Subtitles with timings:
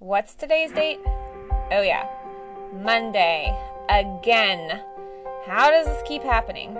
[0.00, 0.98] What's today's date?
[1.70, 2.08] Oh, yeah.
[2.72, 3.54] Monday.
[3.90, 4.80] Again.
[5.44, 6.74] How does this keep happening?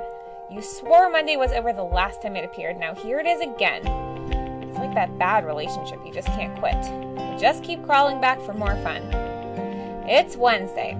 [0.50, 2.80] You swore Monday was over the last time it appeared.
[2.80, 3.87] Now here it is again.
[4.62, 6.83] It's like that bad relationship you just can't quit.
[6.83, 9.02] You just keep crawling back for more fun.
[10.09, 10.96] It's Wednesday.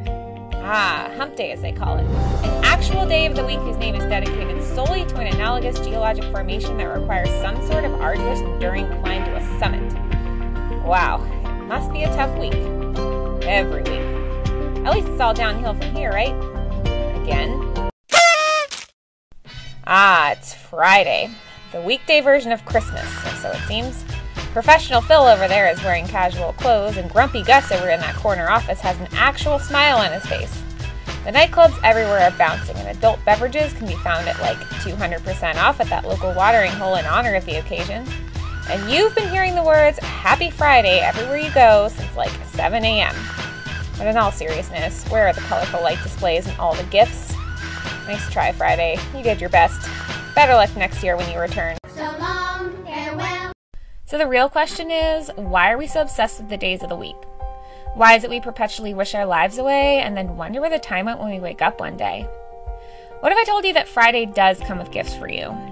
[0.57, 2.05] Ah, hump day as they call it.
[2.05, 6.25] An actual day of the week whose name is dedicated solely to an analogous geologic
[6.25, 9.91] formation that requires some sort of arduous, enduring climb to a summit.
[10.85, 11.27] Wow,
[11.71, 12.53] must be a tough week.
[13.47, 14.85] Every week.
[14.85, 16.35] At least it's all downhill from here, right?
[17.23, 17.91] Again.
[19.87, 21.31] Ah, it's Friday.
[21.71, 24.05] The weekday version of Christmas, or so it seems.
[24.53, 28.51] Professional Phil over there is wearing casual clothes, and Grumpy Gus over in that corner
[28.51, 30.61] office has an actual smile on his face.
[31.25, 35.79] The nightclubs everywhere are bouncing, and adult beverages can be found at like 200% off
[35.79, 38.09] at that local watering hole in honor of the occasion.
[38.71, 43.17] And you've been hearing the words Happy Friday everywhere you go since like 7 a.m.
[43.99, 47.35] But in all seriousness, where are the colorful light displays and all the gifts?
[48.07, 48.97] Nice try, Friday.
[49.13, 49.91] You did your best.
[50.37, 51.79] Better luck next year when you return.
[51.97, 53.51] So long, farewell.
[54.05, 56.97] So the real question is why are we so obsessed with the days of the
[56.97, 57.17] week?
[57.95, 61.07] Why is it we perpetually wish our lives away and then wonder where the time
[61.07, 62.23] went when we wake up one day?
[63.19, 65.70] What if I told you that Friday does come with gifts for you?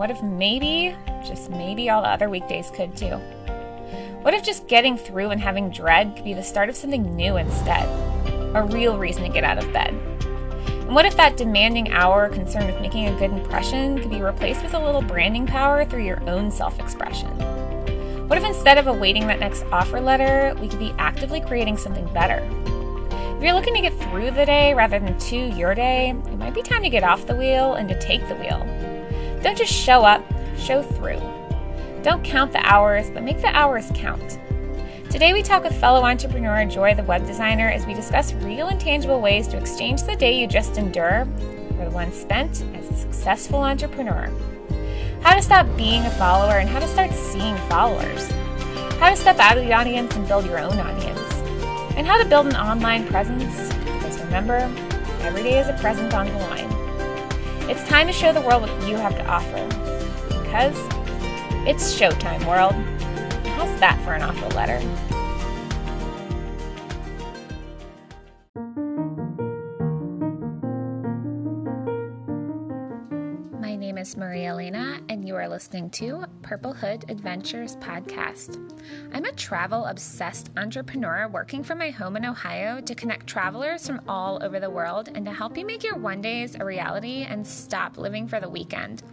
[0.00, 3.16] What if maybe, just maybe, all the other weekdays could too?
[4.22, 7.36] What if just getting through and having dread could be the start of something new
[7.36, 7.86] instead?
[8.56, 9.90] A real reason to get out of bed?
[9.90, 14.62] And what if that demanding hour concerned with making a good impression could be replaced
[14.62, 17.28] with a little branding power through your own self expression?
[18.26, 22.10] What if instead of awaiting that next offer letter, we could be actively creating something
[22.14, 22.38] better?
[23.36, 26.54] If you're looking to get through the day rather than to your day, it might
[26.54, 28.99] be time to get off the wheel and to take the wheel.
[29.42, 30.22] Don't just show up,
[30.58, 31.20] show through.
[32.02, 34.38] Don't count the hours, but make the hours count.
[35.10, 38.78] Today, we talk with fellow entrepreneur Joy, the web designer, as we discuss real and
[38.78, 41.26] tangible ways to exchange the day you just endure
[41.70, 44.30] for the one spent as a successful entrepreneur.
[45.22, 48.30] How to stop being a follower and how to start seeing followers.
[48.98, 51.18] How to step out of the audience and build your own audience.
[51.96, 53.72] And how to build an online presence.
[53.84, 54.70] Because remember,
[55.22, 56.79] every day is a present on the line.
[57.70, 59.64] It's time to show the world what you have to offer.
[60.26, 60.76] Because
[61.68, 62.74] it's showtime, world.
[63.54, 64.80] How's that for an offer letter?
[73.60, 74.89] My name is Maria Elena,
[75.30, 78.58] you are listening to Purple Hood Adventures Podcast.
[79.14, 84.00] I'm a travel obsessed entrepreneur working from my home in Ohio to connect travelers from
[84.08, 87.46] all over the world and to help you make your one days a reality and
[87.46, 89.04] stop living for the weekend.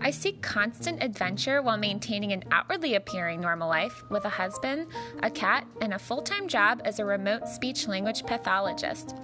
[0.00, 4.86] I seek constant adventure while maintaining an outwardly appearing normal life with a husband,
[5.22, 9.14] a cat, and a full time job as a remote speech language pathologist.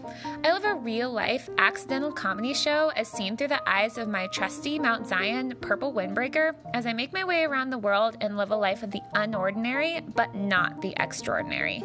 [0.44, 4.26] I live a real life accidental comedy show as seen through the eyes of my
[4.28, 8.50] trusty Mount Zion purple windbreaker as I make my way around the world and live
[8.50, 11.84] a life of the unordinary, but not the extraordinary.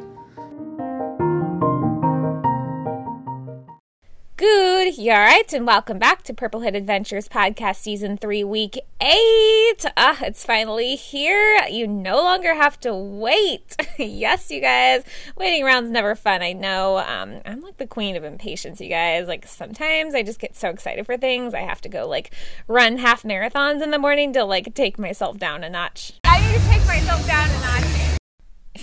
[4.37, 8.77] Good, you all right, and welcome back to Purple Hood Adventures Podcast Season 3, Week
[8.99, 9.85] 8.
[9.95, 11.65] Ah, it's finally here.
[11.69, 13.77] You no longer have to wait.
[13.97, 15.05] yes, you guys,
[15.37, 16.97] waiting around's never fun, I know.
[16.97, 19.29] Um, I'm like the queen of impatience, you guys.
[19.29, 22.33] Like, sometimes I just get so excited for things, I have to go, like,
[22.67, 26.11] run half marathons in the morning to, like, take myself down a notch.
[26.25, 28.14] I need to take myself down a notch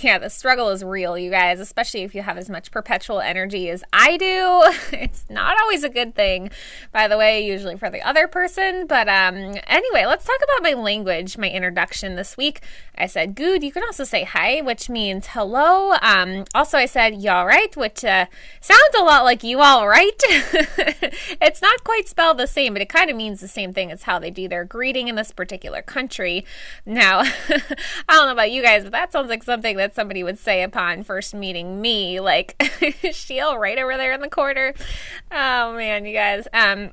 [0.01, 3.69] yeah, the struggle is real, you guys, especially if you have as much perpetual energy
[3.69, 4.63] as I do.
[5.03, 6.49] It's not always a good thing,
[6.91, 8.87] by the way, usually for the other person.
[8.87, 9.35] But um,
[9.67, 12.61] anyway, let's talk about my language, my introduction this week.
[12.97, 13.63] I said good.
[13.63, 15.95] You can also say hi, which means hello.
[16.01, 18.27] Um, also, I said you all right, which uh,
[18.61, 20.11] sounds a lot like you all right.
[21.41, 24.03] it's not quite spelled the same, but it kind of means the same thing as
[24.03, 26.45] how they do their greeting in this particular country.
[26.85, 27.59] Now, I
[28.07, 31.03] don't know about you guys, but that sounds like something that somebody would say upon
[31.03, 32.19] first meeting me.
[32.19, 32.55] Like,
[33.03, 34.73] is she all right over there in the corner?
[35.31, 36.47] Oh man, you guys.
[36.53, 36.91] Um,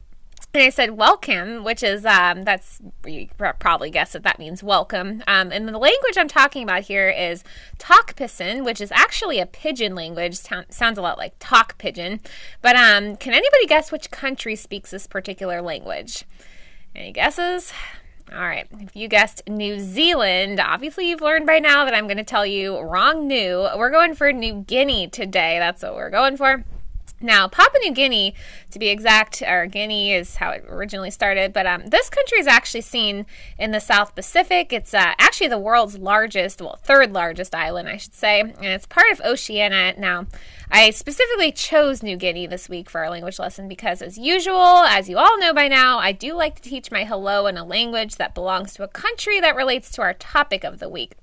[0.52, 5.22] and I said welcome, which is um, that's you probably guess that that means welcome.
[5.28, 7.44] Um, and the language I'm talking about here is
[7.78, 10.36] Tok-Pisin, which is actually a pidgin language.
[10.36, 12.20] sounds a lot like talk pigeon.
[12.62, 16.24] But um, can anybody guess which country speaks this particular language?
[16.96, 17.72] Any guesses?
[18.32, 18.66] All right.
[18.78, 22.46] If you guessed New Zealand, obviously you've learned by now that I'm going to tell
[22.46, 23.66] you wrong new.
[23.76, 25.58] We're going for New Guinea today.
[25.58, 26.64] That's what we're going for.
[27.22, 28.34] Now, Papua New Guinea,
[28.70, 32.46] to be exact, or Guinea is how it originally started, but um, this country is
[32.46, 33.26] actually seen
[33.58, 34.72] in the South Pacific.
[34.72, 38.86] It's uh, actually the world's largest, well, third largest island, I should say, and it's
[38.86, 39.94] part of Oceania.
[39.98, 40.28] Now,
[40.72, 45.08] I specifically chose New Guinea this week for our language lesson because, as usual, as
[45.08, 48.16] you all know by now, I do like to teach my hello in a language
[48.16, 51.14] that belongs to a country that relates to our topic of the week.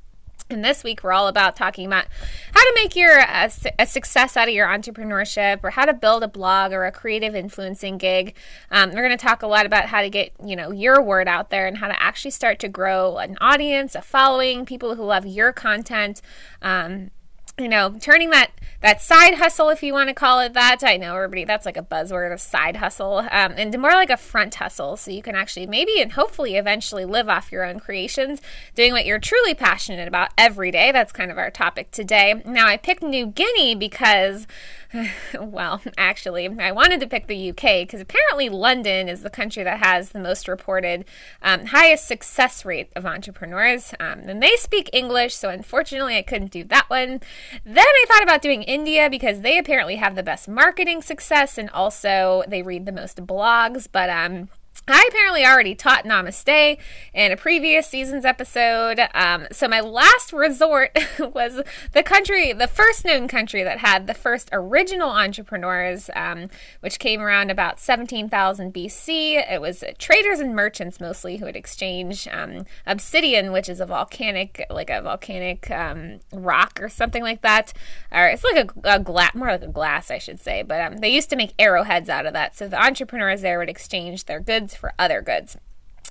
[0.49, 2.07] And this week, we're all about talking about
[2.53, 6.27] how to make your a success out of your entrepreneurship, or how to build a
[6.27, 8.35] blog or a creative influencing gig.
[8.69, 11.29] Um, we're going to talk a lot about how to get you know your word
[11.29, 15.03] out there and how to actually start to grow an audience, a following, people who
[15.03, 16.21] love your content.
[16.61, 17.11] Um,
[17.57, 18.51] you know, turning that
[18.81, 20.83] that side hustle, if you want to call it that.
[20.83, 24.18] I know everybody that's like a buzzword, a side hustle, um, and more like a
[24.18, 28.39] front hustle, so you can actually maybe and hopefully eventually live off your own creations,
[28.75, 30.92] doing what you're truly passionate about every day.
[30.92, 32.42] That's kind of our topic today.
[32.45, 34.45] Now, I picked New Guinea because
[35.39, 39.80] well, actually, I wanted to pick the UK because apparently London is the country that
[39.80, 41.06] has the most reported
[41.42, 43.94] um, highest success rate of entrepreneurs.
[44.00, 47.22] Um, and they speak English, so unfortunately, I couldn't do that one.
[47.66, 51.69] Then I thought about doing India because they apparently have the best marketing success and
[51.72, 54.50] also they read the most blogs, but um,
[54.88, 56.77] I apparently already taught Namaste
[57.13, 59.00] in a previous season's episode.
[59.13, 64.13] Um, so my last resort was the country, the first known country that had the
[64.13, 69.51] first original entrepreneurs, um, which came around about 17,000 BC.
[69.51, 74.65] It was traders and merchants mostly who would exchange um, obsidian, which is a volcanic,
[74.69, 77.73] like a volcanic um, rock or something like that.
[78.12, 80.63] Or it's like a, a glass, more like a glass, I should say.
[80.63, 82.56] But um, they used to make arrowheads out of that.
[82.56, 85.58] So the entrepreneurs there would exchange their goods for other goods.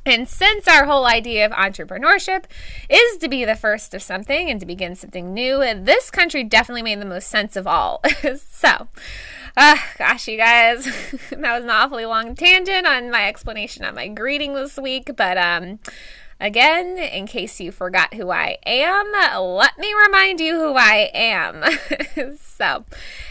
[0.04, 2.44] And since our whole idea of entrepreneurship
[2.88, 6.82] is to be the first of something and to begin something new, this country definitely
[6.82, 8.00] made the most sense of all.
[8.50, 8.88] so,
[9.56, 10.84] uh, gosh, you guys,
[11.30, 15.36] that was an awfully long tangent on my explanation on my greeting this week, but
[15.36, 15.80] um,
[16.38, 19.10] Again, in case you forgot who I am,
[19.56, 21.64] let me remind you who I am.
[22.56, 22.84] so,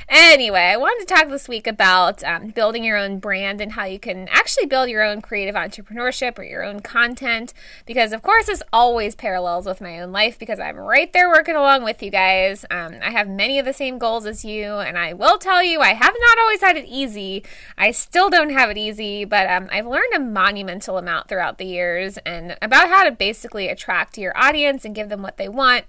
[0.07, 3.86] Anyway, I wanted to talk this week about um, building your own brand and how
[3.86, 7.51] you can actually build your own creative entrepreneurship or your own content.
[7.88, 11.56] Because, of course, this always parallels with my own life because I'm right there working
[11.56, 12.66] along with you guys.
[12.69, 15.81] Um, I have many of the same goals as you, and I will tell you,
[15.81, 17.44] I have not always had it easy.
[17.75, 21.66] I still don't have it easy, but um, I've learned a monumental amount throughout the
[21.66, 25.86] years and about how to basically attract your audience and give them what they want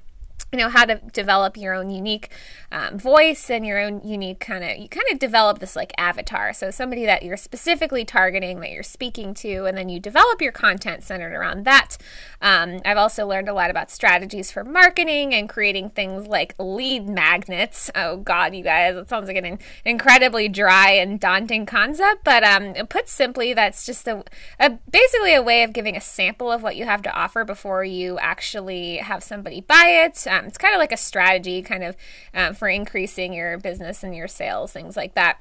[0.52, 2.30] you know how to develop your own unique
[2.70, 6.52] um, voice and your own unique kind of you kind of develop this like avatar.
[6.52, 10.52] So somebody that you're specifically targeting that you're speaking to and then you develop your
[10.52, 11.96] content centered around that.
[12.40, 17.08] Um, i've also learned a lot about strategies for marketing and creating things like lead
[17.08, 17.90] magnets.
[17.94, 22.74] Oh god you guys it sounds like an incredibly dry and daunting concept but um,
[22.86, 24.22] put simply that's just a,
[24.60, 27.84] a basically a way of giving a sample of what you have to offer before
[27.84, 31.96] you actually have somebody buy it um, it's kind of like a strategy, kind of
[32.34, 35.38] um, for increasing your business and your sales, things like that.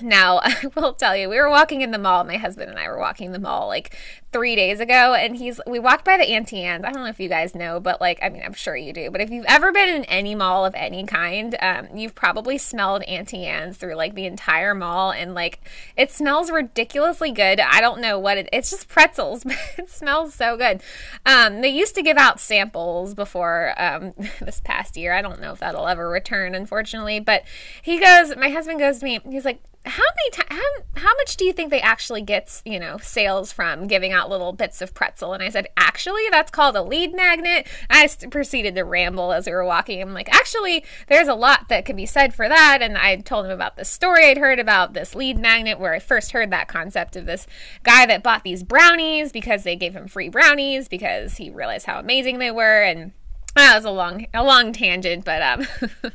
[0.00, 2.24] Now, I will tell you, we were walking in the mall.
[2.24, 3.96] My husband and I were walking the mall like
[4.32, 6.84] three days ago, and he's we walked by the Auntie Anne's.
[6.84, 9.10] I don't know if you guys know, but like I mean, I'm sure you do.
[9.10, 13.02] But if you've ever been in any mall of any kind, um, you've probably smelled
[13.04, 15.60] Auntie Anne's through like the entire mall, and like
[15.96, 17.58] it smells ridiculously good.
[17.58, 18.50] I don't know what it.
[18.52, 20.82] It's just pretzels, but it smells so good.
[21.24, 25.14] Um, they used to give out samples before um, this past year.
[25.14, 27.18] I don't know if that'll ever return, unfortunately.
[27.20, 27.44] But
[27.80, 29.20] he goes, my husband goes to me.
[29.24, 32.78] He's like, how many times how, how much do you think they actually get you
[32.78, 35.32] know sales from giving out little bits of pretzel?
[35.32, 37.66] And i said actually that's called a lead magnet.
[37.90, 40.00] I proceeded to ramble as we were walking.
[40.00, 42.78] I'm like actually there's a lot that could be said for that.
[42.80, 45.98] And i told him about the story i'd heard about this lead magnet where i
[45.98, 47.46] first heard that concept of this
[47.82, 51.98] guy that bought these brownies because they gave him free brownies because he realized how
[51.98, 52.82] amazing they were.
[52.82, 53.12] And
[53.56, 55.66] that was a long a long tangent, but um,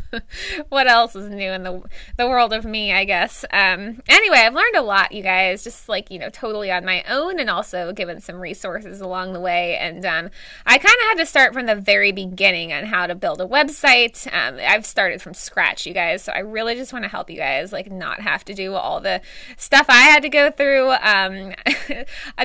[0.69, 1.81] what else is new in the
[2.17, 2.93] the world of me?
[2.93, 3.43] I guess.
[3.51, 5.63] Um, anyway, I've learned a lot, you guys.
[5.63, 9.39] Just like you know, totally on my own, and also given some resources along the
[9.39, 9.77] way.
[9.77, 10.29] And um,
[10.65, 13.48] I kind of had to start from the very beginning on how to build a
[13.48, 14.27] website.
[14.31, 16.24] Um, I've started from scratch, you guys.
[16.24, 19.01] So I really just want to help you guys, like not have to do all
[19.01, 19.21] the
[19.57, 20.91] stuff I had to go through.
[20.91, 21.53] Um,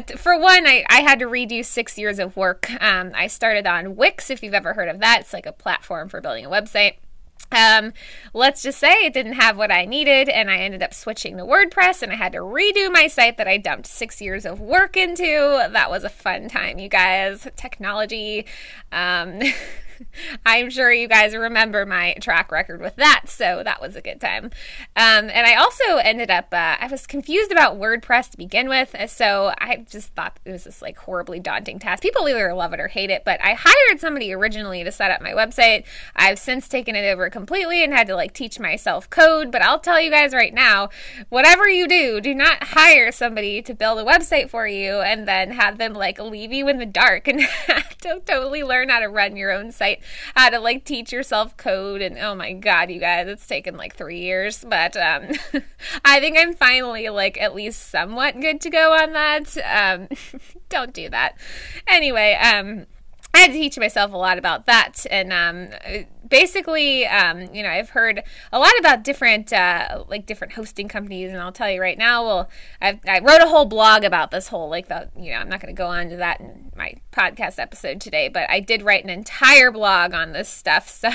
[0.17, 2.71] for one, I I had to redo six years of work.
[2.81, 5.21] Um, I started on Wix, if you've ever heard of that.
[5.21, 6.95] It's like a platform for building a website.
[7.53, 7.93] Um,
[8.35, 11.45] let's just say it didn't have what I needed, and I ended up switching to
[11.45, 14.97] WordPress, and I had to redo my site that I dumped six years of work
[14.97, 15.69] into.
[15.71, 17.47] That was a fun time, you guys.
[17.57, 18.47] Technology.
[18.91, 19.41] Um,
[20.47, 24.21] I'm sure you guys remember my track record with that, so that was a good
[24.21, 24.47] time.
[24.95, 28.95] Um, and I also ended up, uh, I was confused about WordPress to begin with,
[29.09, 32.03] so I just thought it was this like horribly daunting task.
[32.03, 35.21] People either love it or hate it, but I hired somebody originally to set up
[35.21, 35.85] my website.
[36.15, 39.79] I've since taken it over completely and had to like teach myself code, but I'll
[39.79, 40.91] tell you guys right now,
[41.29, 45.51] whatever you do, do not hire somebody to build a website for you and then
[45.53, 49.09] have them like leave you in the dark and have to totally learn how to
[49.09, 49.86] run your own site,
[50.35, 52.03] how to like teach yourself code.
[52.03, 55.31] And oh my God, you guys, it's taken like three years, but um,
[56.05, 59.57] I think I'm finally like at least somewhat good to go on that.
[59.65, 60.09] Um,
[60.69, 61.39] don't do that.
[61.87, 62.87] Anyway, um,
[63.35, 67.69] I had to teach myself a lot about that, and um, basically, um, you know,
[67.69, 71.81] I've heard a lot about different, uh, like different hosting companies, and I'll tell you
[71.81, 72.25] right now.
[72.25, 75.49] Well, I've, i wrote a whole blog about this whole, like the, you know, I'm
[75.49, 78.83] not going to go on to that in my podcast episode today, but I did
[78.83, 80.87] write an entire blog on this stuff.
[81.07, 81.11] So,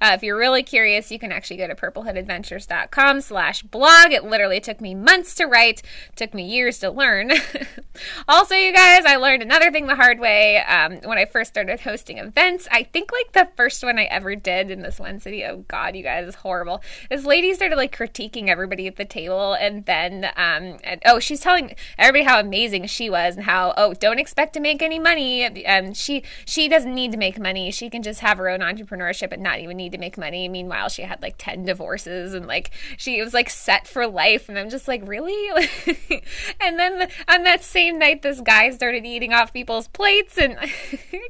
[0.00, 4.12] uh, if you're really curious, you can actually go to purplehoodadventures.com/slash blog.
[4.12, 5.82] It literally took me months to write,
[6.16, 7.32] took me years to learn.
[8.28, 11.80] also, you guys, I learned another thing the hard way um, when I first started
[11.80, 12.66] hosting events.
[12.70, 15.44] I think like the first one I ever did in this one city.
[15.44, 16.82] Oh God, you guys, is horrible.
[17.10, 21.40] This lady started like critiquing everybody at the table, and then um, and, oh, she's
[21.40, 25.42] telling everybody how amazing she was and how oh, don't expect to make any money.
[25.42, 27.70] And she she doesn't need to make money.
[27.70, 30.48] She can just have her own entrepreneurship and not even need to make money.
[30.48, 34.48] Meanwhile, she had like ten divorces and like she was like set for life.
[34.48, 35.50] And I'm just like, really?
[36.60, 40.72] and then on that same night, this guy started eating off people's plates, and I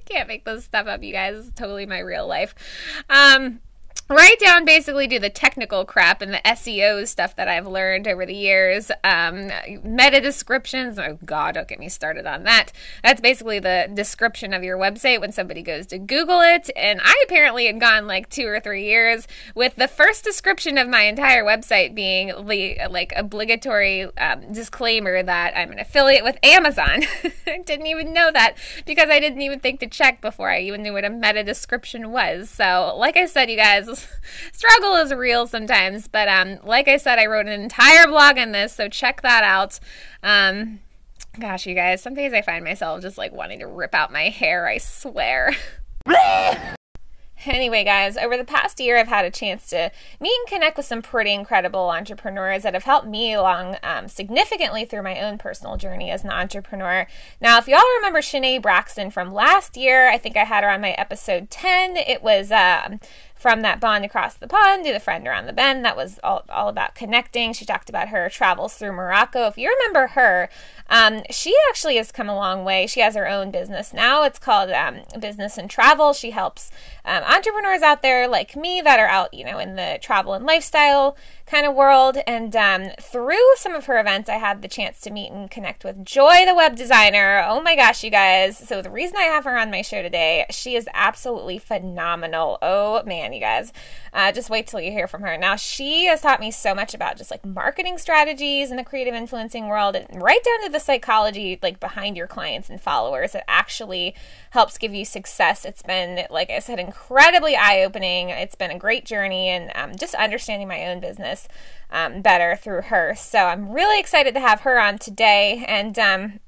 [0.06, 1.38] can't make this stuff up, you guys.
[1.38, 2.54] It's totally my real life.
[3.08, 3.60] Um,
[4.10, 8.26] write down basically do the technical crap and the SEO stuff that I've learned over
[8.26, 8.90] the years.
[9.04, 9.52] Um,
[9.84, 10.98] meta descriptions.
[10.98, 12.72] Oh God, don't get me started on that.
[13.04, 16.70] That's basically the description of your website when somebody goes to Google it.
[16.74, 20.88] And I apparently had gone like two or three years with the first description of
[20.88, 27.04] my entire website being the like obligatory um, disclaimer that I'm an affiliate with Amazon.
[27.46, 30.82] I didn't even know that because I didn't even think to check before I even
[30.82, 32.50] knew what a meta description was.
[32.50, 33.99] So, like I said, you guys
[34.52, 36.08] struggle is real sometimes.
[36.08, 39.44] But um, like I said, I wrote an entire blog on this, so check that
[39.44, 39.78] out.
[40.22, 40.80] Um,
[41.38, 44.28] gosh, you guys, some days I find myself just like wanting to rip out my
[44.28, 44.66] hair.
[44.66, 45.54] I swear.
[47.46, 50.86] Anyway, guys, over the past year, I've had a chance to meet and connect with
[50.86, 55.76] some pretty incredible entrepreneurs that have helped me along um, significantly through my own personal
[55.76, 57.06] journey as an entrepreneur.
[57.40, 60.82] Now, if y'all remember Shanae Braxton from last year, I think I had her on
[60.82, 61.96] my episode 10.
[61.96, 63.00] It was um,
[63.40, 65.82] from that bond across the pond to the friend around the bend.
[65.82, 67.54] That was all, all about connecting.
[67.54, 69.46] She talked about her travels through Morocco.
[69.46, 70.50] If you remember her,
[70.90, 72.86] um, she actually has come a long way.
[72.86, 74.24] She has her own business now.
[74.24, 76.12] It's called um, Business and Travel.
[76.12, 76.70] She helps
[77.10, 80.46] um, entrepreneurs out there like me that are out, you know, in the travel and
[80.46, 81.16] lifestyle
[81.50, 82.18] kind of world.
[82.26, 85.84] And um, through some of her events, I had the chance to meet and connect
[85.84, 87.44] with Joy, the web designer.
[87.46, 88.56] Oh my gosh, you guys.
[88.56, 92.58] So, the reason I have her on my show today, she is absolutely phenomenal.
[92.62, 93.72] Oh man, you guys.
[94.12, 95.36] Uh, just wait till you hear from her.
[95.36, 99.14] Now, she has taught me so much about just like marketing strategies in the creative
[99.14, 103.34] influencing world, and right down to the psychology like behind your clients and followers.
[103.34, 104.14] It actually
[104.50, 105.64] helps give you success.
[105.64, 108.30] It's been, like I said, incredibly eye opening.
[108.30, 111.39] It's been a great journey, and um, just understanding my own business
[111.90, 113.14] um, better through her.
[113.16, 116.40] So I'm really excited to have her on today, and um,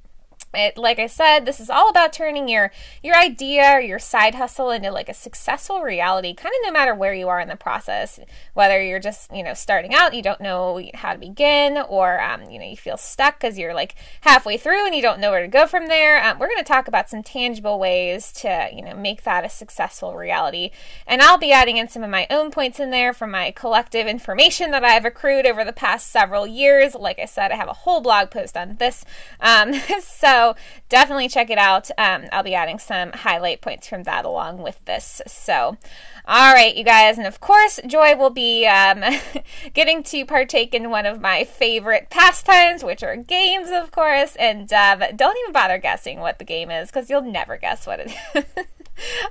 [0.55, 2.71] it, like I said, this is all about turning your
[3.03, 6.95] your idea or your side hustle into like a successful reality, kind of no matter
[6.95, 8.21] where you are in the process.
[8.53, 12.51] Whether you're just you know starting out, you don't know how to begin, or um,
[12.51, 15.41] you know you feel stuck because you're like halfway through and you don't know where
[15.41, 16.23] to go from there.
[16.23, 19.49] Um, we're going to talk about some tangible ways to you know make that a
[19.49, 20.71] successful reality,
[21.07, 24.07] and I'll be adding in some of my own points in there from my collective
[24.07, 26.95] information that I've accrued over the past several years.
[26.95, 29.07] Like I said, I have a whole blog post on this,
[29.41, 30.42] um, so.
[30.43, 30.57] So
[30.89, 31.89] definitely check it out.
[31.97, 35.23] Um, I'll be adding some highlight points from that along with this.
[35.27, 35.77] So,
[36.27, 37.19] all right, you guys.
[37.19, 39.03] And of course, Joy will be um,
[39.75, 44.37] getting to partake in one of my favorite pastimes, which are games, of course.
[44.37, 48.01] And uh, don't even bother guessing what the game is because you'll never guess what
[48.01, 48.45] it is.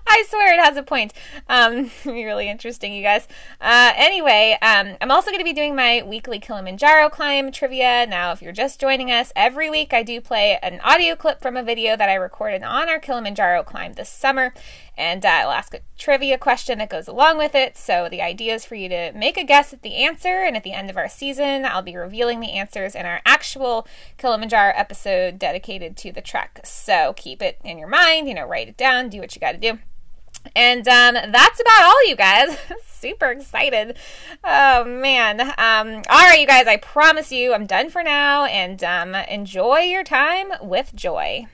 [0.08, 1.14] I swear it has a point.
[1.48, 3.28] Um, really interesting, you guys.
[3.60, 8.06] Uh, anyway, um, I'm also going to be doing my weekly Kilimanjaro climb trivia.
[8.08, 11.56] Now, if you're just joining us, every week I do play an audio clip from
[11.56, 14.54] a video that I recorded on our Kilimanjaro climb this summer,
[15.02, 17.76] and uh, I'll ask a trivia question that goes along with it.
[17.76, 20.64] So the idea is for you to make a guess at the answer, and at
[20.64, 23.88] the end of our season, I'll be revealing the answers in our actual
[24.20, 26.62] Kilimanjaro episode dedicated to the trek.
[26.64, 29.54] So keep it in your mind, you know, write it down, do what you got
[29.54, 29.80] to do.
[30.56, 32.56] And um, that's about all, you guys.
[32.86, 33.98] Super excited.
[34.44, 35.42] Oh, man.
[35.42, 38.46] Um, all right, you guys, I promise you I'm done for now.
[38.46, 41.48] And um, enjoy your time with Joy.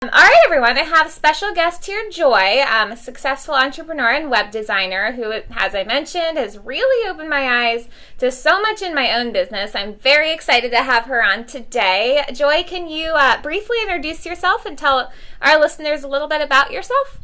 [0.00, 0.78] All right, everyone.
[0.78, 5.32] I have a special guest here, Joy, um, a successful entrepreneur and web designer who,
[5.32, 7.88] as I mentioned, has really opened my eyes
[8.18, 9.74] to so much in my own business.
[9.74, 12.24] I'm very excited to have her on today.
[12.32, 15.12] Joy, can you uh, briefly introduce yourself and tell
[15.42, 17.18] our listeners a little bit about yourself?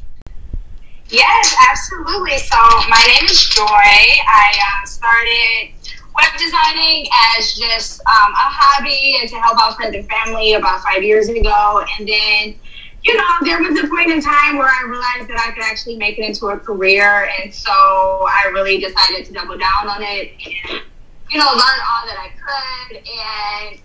[1.08, 2.38] Yes, absolutely.
[2.38, 2.56] So,
[2.88, 3.64] my name is Joy.
[3.64, 5.74] I um, started
[6.14, 10.80] web designing as just um, a hobby and to help out friends and family about
[10.82, 11.84] five years ago.
[11.98, 12.54] And then
[13.04, 15.96] you know, there was a point in time where I realized that I could actually
[15.96, 17.28] make it into a career.
[17.38, 20.80] And so I really decided to double down on it and,
[21.30, 23.80] you know, learn all that I could and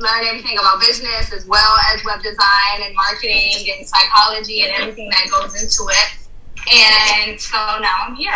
[0.00, 5.08] learn everything about business as well as web design and marketing and psychology and everything
[5.10, 6.23] that goes into it.
[6.72, 8.34] And so now I'm here.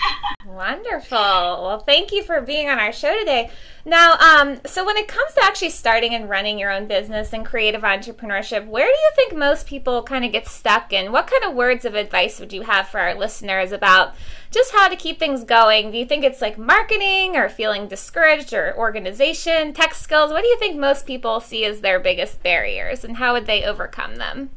[0.46, 1.16] Wonderful.
[1.16, 3.50] Well, thank you for being on our show today.
[3.84, 7.46] Now, um, so when it comes to actually starting and running your own business and
[7.46, 11.12] creative entrepreneurship, where do you think most people kind of get stuck in?
[11.12, 14.14] What kind of words of advice would you have for our listeners about
[14.50, 15.90] just how to keep things going?
[15.90, 20.30] Do you think it's like marketing or feeling discouraged or organization, tech skills?
[20.30, 23.64] What do you think most people see as their biggest barriers and how would they
[23.64, 24.50] overcome them?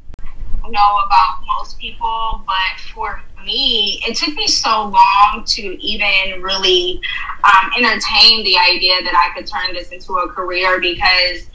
[0.69, 7.01] Know about most people, but for me, it took me so long to even really
[7.43, 11.47] um, entertain the idea that I could turn this into a career because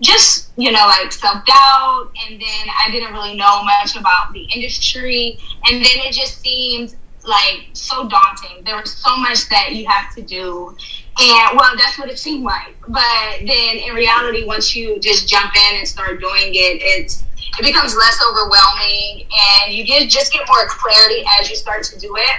[0.00, 5.38] just you know like self-doubt and then i didn't really know much about the industry
[5.66, 8.64] and then it just seemed like so daunting.
[8.64, 10.74] There was so much that you have to do
[11.18, 12.74] and well that's what it seemed like.
[12.88, 17.24] But then in reality once you just jump in and start doing it it's
[17.58, 19.26] it becomes less overwhelming
[19.64, 22.36] and you get just get more clarity as you start to do it.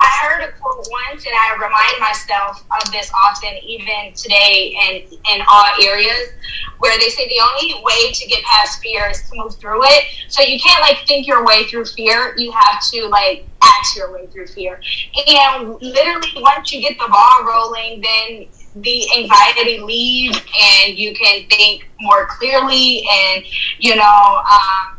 [0.00, 5.12] I heard a quote once and I remind myself of this often even today and
[5.12, 6.30] in all areas
[6.78, 10.04] where they say the only way to get past fear is to move through it.
[10.28, 12.34] So you can't like think your way through fear.
[12.36, 14.80] You have to like act your way through fear.
[15.28, 20.40] And literally once you get the ball rolling, then the anxiety leaves
[20.86, 23.44] and you can think more clearly and
[23.78, 24.96] you know um,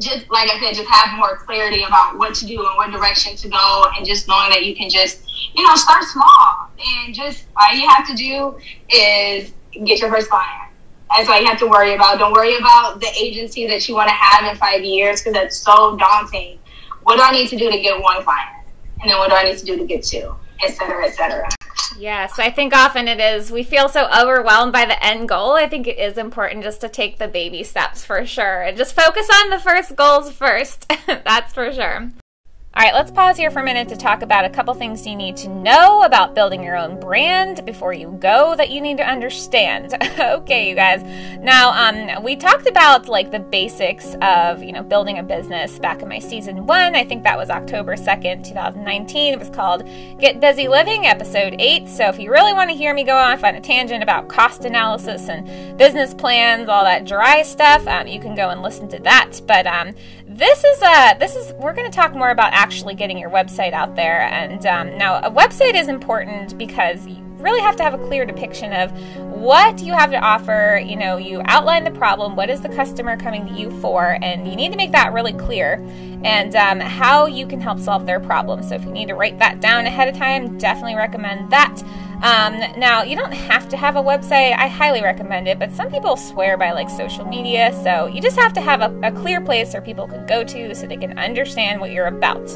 [0.00, 3.34] just like i said just have more clarity about what to do and what direction
[3.36, 6.70] to go and just knowing that you can just you know start small.
[7.04, 8.56] And just all you have to do
[8.90, 9.52] is
[9.84, 10.70] get your first client.
[11.10, 12.18] That's all you have to worry about.
[12.18, 15.56] Don't worry about the agency that you want to have in five years because that's
[15.56, 16.58] so daunting.
[17.04, 18.66] What do i need to do to get one client?
[19.00, 20.34] And then what do i need to do to get two?
[20.64, 21.48] Et cetera et cetera
[21.98, 23.50] Yes, I think often it is.
[23.50, 25.52] We feel so overwhelmed by the end goal.
[25.52, 28.94] I think it is important just to take the baby steps for sure and just
[28.94, 30.92] focus on the first goals first.
[31.06, 32.10] That's for sure.
[32.76, 35.14] All right, let's pause here for a minute to talk about a couple things you
[35.14, 39.08] need to know about building your own brand before you go that you need to
[39.08, 39.94] understand.
[40.18, 41.04] okay, you guys.
[41.38, 46.02] Now, um, we talked about like the basics of you know building a business back
[46.02, 46.96] in my season one.
[46.96, 49.34] I think that was October second, two thousand nineteen.
[49.34, 51.88] It was called "Get Busy Living," episode eight.
[51.88, 54.64] So if you really want to hear me go off on a tangent about cost
[54.64, 58.98] analysis and business plans, all that dry stuff, um, you can go and listen to
[58.98, 59.40] that.
[59.46, 59.94] But um,
[60.36, 63.72] this is a this is we're going to talk more about actually getting your website
[63.72, 64.22] out there.
[64.22, 68.24] And um, now a website is important because you really have to have a clear
[68.24, 68.90] depiction of
[69.30, 70.82] what you have to offer.
[70.84, 74.48] You know you outline the problem what is the customer coming to you for and
[74.48, 75.74] you need to make that really clear.
[76.24, 78.62] And um, how you can help solve their problem.
[78.64, 81.80] So if you need to write that down ahead of time definitely recommend that
[82.22, 84.56] um, now, you don't have to have a website.
[84.56, 88.38] I highly recommend it, but some people swear by like social media, so you just
[88.38, 91.18] have to have a, a clear place where people can go to so they can
[91.18, 92.48] understand what you're about.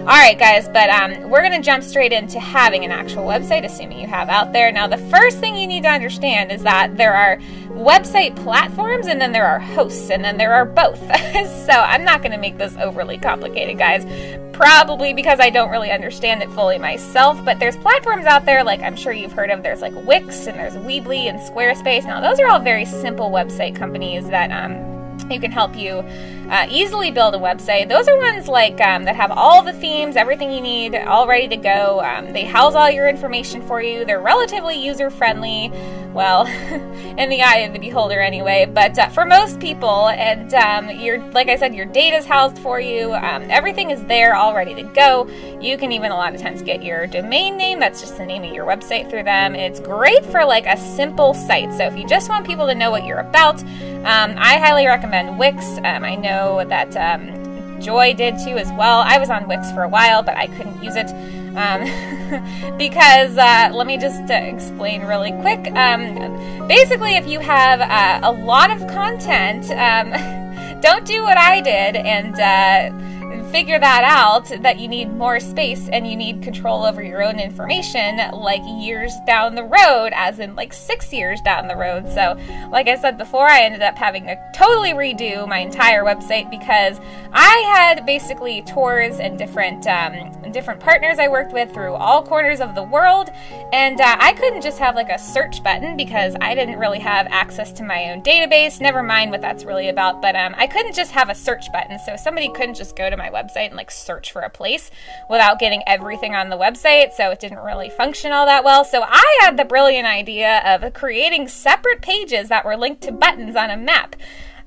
[0.00, 3.64] All right, guys, but um, we're going to jump straight into having an actual website,
[3.64, 4.70] assuming you have out there.
[4.70, 7.38] Now, the first thing you need to understand is that there are
[7.74, 10.98] website platforms and then there are hosts and then there are both.
[11.66, 14.04] so I'm not going to make this overly complicated, guys.
[14.52, 18.80] Probably because I don't really understand it fully myself, but there's platforms out there like
[18.80, 19.62] I'm sure you've heard of.
[19.62, 22.04] There's like Wix and there's Weebly and Squarespace.
[22.04, 24.94] Now, those are all very simple website companies that um,
[25.30, 26.04] you can help you
[26.50, 27.88] uh, easily build a website.
[27.88, 31.48] Those are ones like um, that have all the themes, everything you need, all ready
[31.48, 32.00] to go.
[32.00, 34.04] Um, they house all your information for you.
[34.04, 35.72] They're relatively user friendly.
[36.14, 36.46] Well,
[37.18, 38.66] in the eye of the beholder, anyway.
[38.72, 42.56] But uh, for most people, and um, your like I said, your data is housed
[42.58, 43.12] for you.
[43.14, 45.28] Um, everything is there, all ready to go.
[45.60, 47.80] You can even a lot of times get your domain name.
[47.80, 49.56] That's just the name of your website through them.
[49.56, 51.72] It's great for like a simple site.
[51.74, 55.36] So if you just want people to know what you're about, um, I highly recommend
[55.36, 55.64] Wix.
[55.78, 59.00] Um, I know that um, Joy did too as well.
[59.00, 61.08] I was on Wix for a while, but I couldn't use it
[61.56, 65.72] um, because uh, let me just uh, explain really quick.
[65.74, 71.60] Um, basically, if you have uh, a lot of content, um, don't do what I
[71.60, 73.13] did and uh,
[73.54, 77.38] figure that out that you need more space and you need control over your own
[77.38, 82.04] information like years down the road, as in like six years down the road.
[82.12, 82.36] So,
[82.72, 86.98] like I said before, I ended up having to totally redo my entire website because
[87.32, 92.60] I had basically tours and different um, different partners I worked with through all corners
[92.60, 93.30] of the world,
[93.72, 97.28] and uh, I couldn't just have like a search button because I didn't really have
[97.30, 98.80] access to my own database.
[98.80, 102.00] Never mind what that's really about, but um, I couldn't just have a search button,
[102.00, 104.90] so somebody couldn't just go to my website website and like search for a place
[105.28, 107.12] without getting everything on the website.
[107.12, 108.84] So it didn't really function all that well.
[108.84, 113.56] So I had the brilliant idea of creating separate pages that were linked to buttons
[113.56, 114.16] on a map.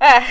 [0.00, 0.24] Uh,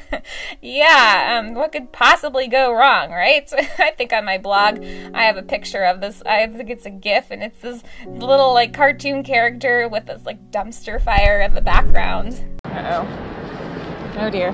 [0.62, 3.50] yeah, um, what could possibly go wrong, right?
[3.78, 6.22] I think on my blog I have a picture of this.
[6.24, 10.50] I think it's a GIF, and it's this little like cartoon character with this like
[10.50, 12.42] dumpster fire in the background.
[12.64, 14.14] Uh oh.
[14.18, 14.52] Oh dear.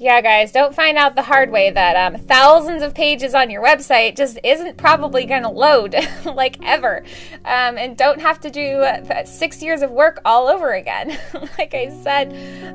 [0.00, 3.62] Yeah, guys, don't find out the hard way that um, thousands of pages on your
[3.62, 7.04] website just isn't probably going to load like ever.
[7.44, 11.18] Um, and don't have to do uh, six years of work all over again.
[11.58, 12.32] like I said,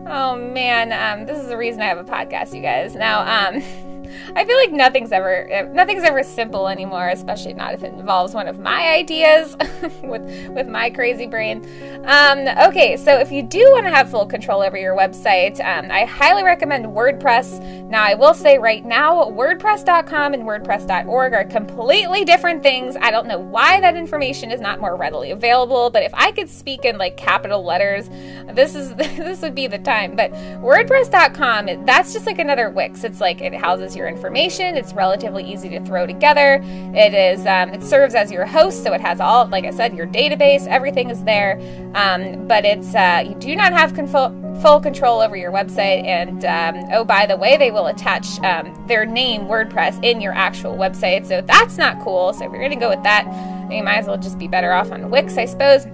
[0.08, 2.94] oh man, um, this is the reason I have a podcast, you guys.
[2.94, 3.95] Now, um,
[4.36, 8.48] I feel like nothing's ever nothing's ever simple anymore, especially not if it involves one
[8.48, 9.56] of my ideas
[10.04, 11.66] with with my crazy brain.
[12.06, 15.90] Um, okay, so if you do want to have full control over your website, um,
[15.92, 17.90] I highly recommend WordPress.
[17.90, 22.96] Now, I will say right now, WordPress.com and WordPress.org are completely different things.
[23.00, 26.50] I don't know why that information is not more readily available, but if I could
[26.50, 28.10] speak in like capital letters,
[28.54, 30.16] this is this would be the time.
[30.16, 33.04] But WordPress.com, that's just like another Wix.
[33.04, 34.76] It's like it houses your information.
[34.76, 36.62] It's relatively easy to throw together.
[36.64, 39.96] It is um, it serves as your host, so it has all, like I said,
[39.96, 40.68] your database.
[40.68, 41.60] Everything is there.
[41.96, 44.30] Um, but it's uh, you do not have control
[44.62, 46.06] full control over your website.
[46.06, 50.34] And um, oh, by the way, they will attach um, their name WordPress in your
[50.34, 51.26] actual website.
[51.26, 52.34] So that's not cool.
[52.34, 53.26] So if you're going to go with that,
[53.72, 55.86] you might as well just be better off on Wix, I suppose.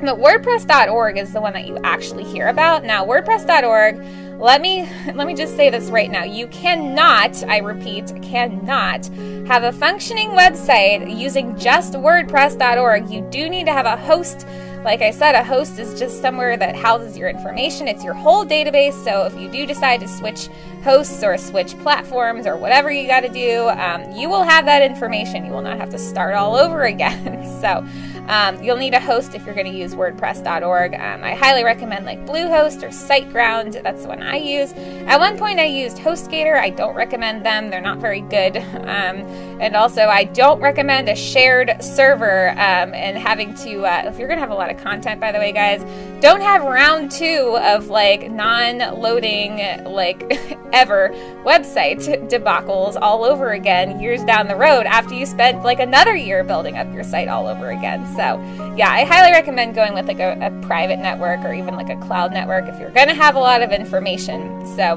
[0.00, 2.84] But WordPress.org is the one that you actually hear about.
[2.84, 6.24] Now, WordPress.org let me let me just say this right now.
[6.24, 9.06] You cannot, I repeat, cannot
[9.46, 13.08] have a functioning website using just wordpress.org.
[13.08, 14.44] You do need to have a host
[14.84, 17.86] like I said, a host is just somewhere that houses your information.
[17.86, 18.92] It's your whole database.
[19.04, 20.48] So if you do decide to switch
[20.82, 24.82] hosts or switch platforms or whatever you got to do, um, you will have that
[24.82, 25.44] information.
[25.44, 27.60] You will not have to start all over again.
[27.60, 27.86] so
[28.28, 30.94] um, you'll need a host if you're going to use WordPress.org.
[30.94, 33.82] Um, I highly recommend like Bluehost or SiteGround.
[33.82, 34.72] That's the one I use.
[35.06, 36.58] At one point, I used HostGator.
[36.58, 37.70] I don't recommend them.
[37.70, 38.62] They're not very good.
[38.82, 39.22] Um,
[39.60, 43.86] and also, I don't recommend a shared server um, and having to.
[43.86, 45.82] Uh, if you're going to have a lot of content, by the way, guys,
[46.20, 50.22] don't have round two of like non-loading like
[50.72, 51.10] ever
[51.44, 51.98] website
[52.30, 56.76] debacles all over again years down the road after you spent like another year building
[56.76, 58.06] up your site all over again.
[58.14, 58.40] So,
[58.76, 61.96] yeah, I highly recommend going with like a, a private network or even like a
[61.96, 64.66] cloud network if you're going to have a lot of information.
[64.76, 64.96] So,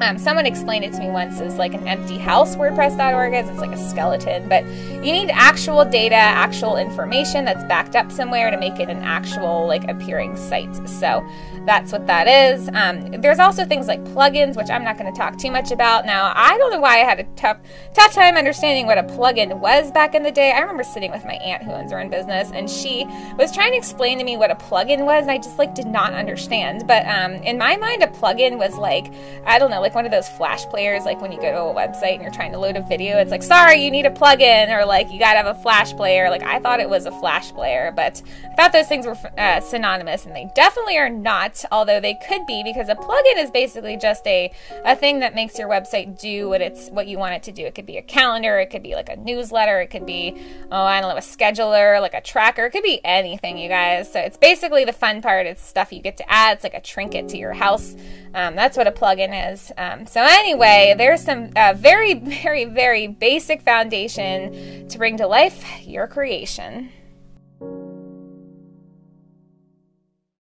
[0.00, 3.48] um, someone explained it to me once as like an empty house WordPress.org is.
[3.48, 8.50] It's like a skeleton, but you need actual data, actual information that's backed up somewhere
[8.50, 10.74] to make it an actual like appearing site.
[10.88, 11.26] So
[11.66, 12.68] that's what that is.
[12.72, 16.06] Um, there's also things like plugins, which I'm not going to talk too much about.
[16.06, 17.58] Now, I don't know why I had a tough,
[17.94, 20.52] tough time understanding what a plugin was back in the day.
[20.52, 23.04] I remember sitting with my aunt who owns her own business, and she
[23.38, 25.86] was trying to explain to me what a plugin was, and I just like did
[25.86, 26.86] not understand.
[26.86, 29.12] But um, in my mind, a plugin was like,
[29.46, 31.74] I don't know, like one of those flash players, like when you go to a
[31.74, 34.76] website and you're trying to load a video, it's like, sorry, you need a plugin,
[34.76, 36.30] or like you got to have a flash player.
[36.30, 39.60] Like I thought it was a flash player, but I thought those things were uh,
[39.60, 43.96] synonymous, and they definitely are not although they could be because a plugin is basically
[43.96, 44.52] just a,
[44.84, 47.64] a thing that makes your website do what it's what you want it to do.
[47.64, 50.40] It could be a calendar, it could be like a newsletter, it could be
[50.70, 54.12] oh I don't know a scheduler, like a tracker, it could be anything, you guys.
[54.12, 55.46] So it's basically the fun part.
[55.46, 56.54] It's stuff you get to add.
[56.54, 57.96] It's like a trinket to your house.
[58.34, 59.72] Um, that's what a plugin is.
[59.76, 65.64] Um, so, anyway, there's some uh, very, very, very basic foundation to bring to life
[65.86, 66.90] your creation.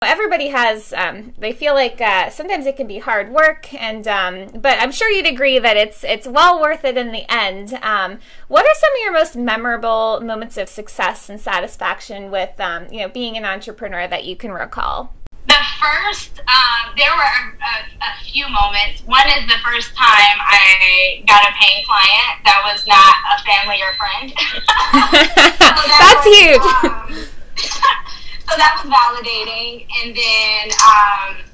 [0.01, 4.47] everybody has um, they feel like uh, sometimes it can be hard work and um,
[4.55, 8.17] but i'm sure you'd agree that it's it's well worth it in the end um,
[8.47, 13.01] what are some of your most memorable moments of success and satisfaction with um, you
[13.01, 15.13] know being an entrepreneur that you can recall
[15.49, 17.73] the first um, there were a, a,
[18.05, 19.01] a, few moments.
[19.05, 23.81] One is the first time i got a paying client that was not a family
[23.81, 24.29] or friend.
[25.59, 26.65] So that that's was, huge.
[26.83, 27.27] um,
[28.47, 29.85] so that was validating.
[30.01, 31.49] And then um,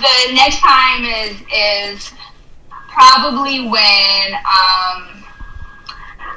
[0.00, 2.12] the next time is is
[2.88, 5.24] probably when um,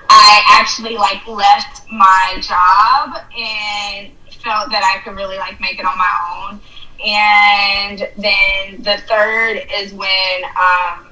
[0.09, 4.11] I actually like left my job and
[4.43, 6.61] felt that I could really like make it on my own.
[7.05, 11.07] And then the third is when um,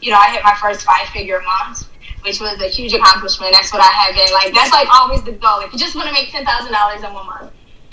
[0.00, 1.88] you know I hit my first five figure month
[2.26, 3.52] which was a huge accomplishment.
[3.52, 4.52] That's what I have been like.
[4.52, 5.60] That's like always the goal.
[5.60, 7.52] If you just want to make ten thousand dollars in one month,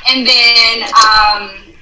[0.10, 1.73] and then um,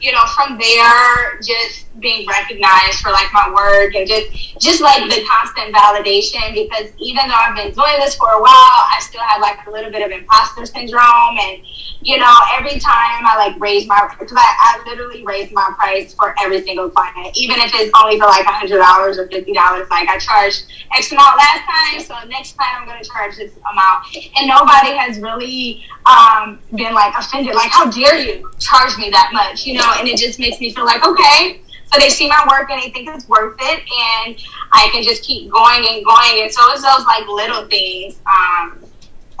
[0.00, 4.30] you know from there just being recognized for like my work and just
[4.60, 8.78] just like the constant validation because even though I've been doing this for a while,
[8.86, 11.62] I still have like a little bit of imposter syndrome and
[12.00, 16.14] you know, every time I like raise my, because I, I literally raise my price
[16.14, 19.52] for every single client, even if it's only for like a hundred dollars or fifty
[19.52, 19.88] dollars.
[19.90, 23.52] Like I charged X amount last time, so next time I'm going to charge this
[23.72, 24.06] amount.
[24.38, 29.30] And nobody has really um, been like offended, like how dare you charge me that
[29.32, 29.87] much, you know?
[29.98, 31.60] And it just makes me feel like okay.
[31.92, 34.36] So they see my work and they think it's worth it, and
[34.72, 36.42] I can just keep going and going.
[36.42, 38.20] And so it's those like little things.
[38.26, 38.84] Um,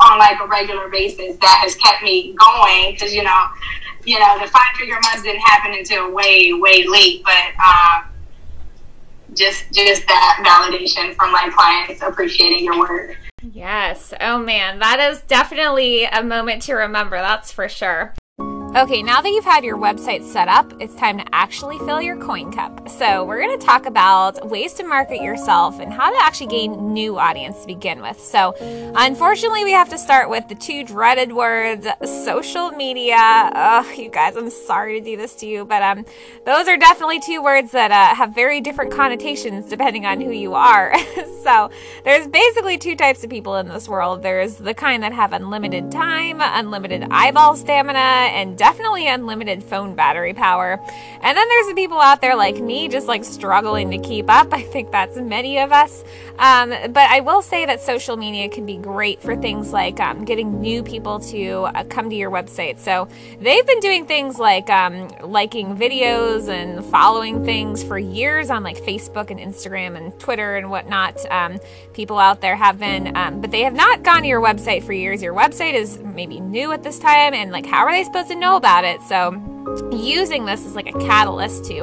[0.00, 3.46] on like a regular basis that has kept me going because you know
[4.04, 8.04] you know the five figure months didn't happen until way way late but um,
[9.34, 13.16] just just that validation from my clients appreciating your work
[13.52, 18.14] yes oh man that is definitely a moment to remember that's for sure
[18.76, 22.18] Okay, now that you've had your website set up, it's time to actually fill your
[22.18, 22.86] coin cup.
[22.86, 26.92] So, we're going to talk about ways to market yourself and how to actually gain
[26.92, 28.20] new audience to begin with.
[28.20, 28.54] So,
[28.94, 33.16] unfortunately, we have to start with the two dreaded words social media.
[33.18, 36.04] Oh, you guys, I'm sorry to do this to you, but um,
[36.44, 40.52] those are definitely two words that uh, have very different connotations depending on who you
[40.52, 40.94] are.
[41.42, 41.70] so,
[42.04, 45.90] there's basically two types of people in this world there's the kind that have unlimited
[45.90, 50.78] time, unlimited eyeball stamina, and definitely unlimited phone battery power.
[51.22, 54.48] And then there's the people out there like me, just like struggling to keep up.
[54.52, 56.04] I think that's many of us.
[56.38, 60.24] Um, but I will say that social media can be great for things like um,
[60.24, 62.78] getting new people to uh, come to your website.
[62.78, 63.08] So
[63.40, 68.78] they've been doing things like um, liking videos and following things for years on like
[68.78, 71.24] Facebook and Instagram and Twitter and whatnot.
[71.30, 71.58] Um,
[71.92, 74.92] people out there have been, um, but they have not gone to your website for
[74.92, 75.22] years.
[75.22, 78.36] Your website is maybe new at this time, and like, how are they supposed to
[78.36, 79.00] know about it?
[79.02, 79.32] So,
[79.92, 81.74] using this as like a catalyst to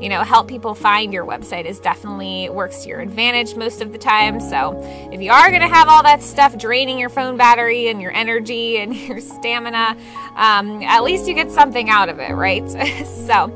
[0.00, 3.92] you know help people find your website is definitely works to your advantage most of
[3.92, 4.78] the time so
[5.12, 8.12] if you are going to have all that stuff draining your phone battery and your
[8.12, 9.96] energy and your stamina
[10.36, 12.68] um, at least you get something out of it right
[13.26, 13.46] so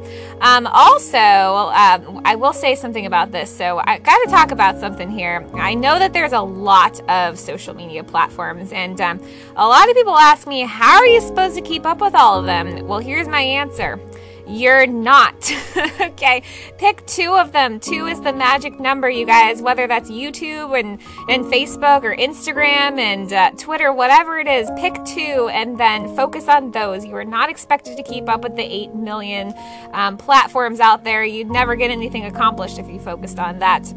[0.41, 3.55] um, also um, i will say something about this.
[3.55, 5.47] So i got to talk about something here.
[5.55, 9.21] I know that there's a lot of social media platforms and um,
[9.57, 12.39] a lot of people ask me how are you supposed to keep up with all
[12.39, 12.87] of them?
[12.87, 13.99] Well here's my answer answer.
[14.47, 15.53] You're not.
[16.01, 16.43] okay.
[16.79, 17.81] Pick two of them.
[17.81, 22.99] Two is the magic number, you guys, whether that's YouTube and, and Facebook or Instagram
[22.99, 27.05] and uh, Twitter, whatever it is, pick two and then focus on those.
[27.05, 29.55] You are not expected to keep up with the 8 million
[29.93, 31.25] um, platforms out there.
[31.25, 33.93] You'd never get anything accomplished if you focused on that.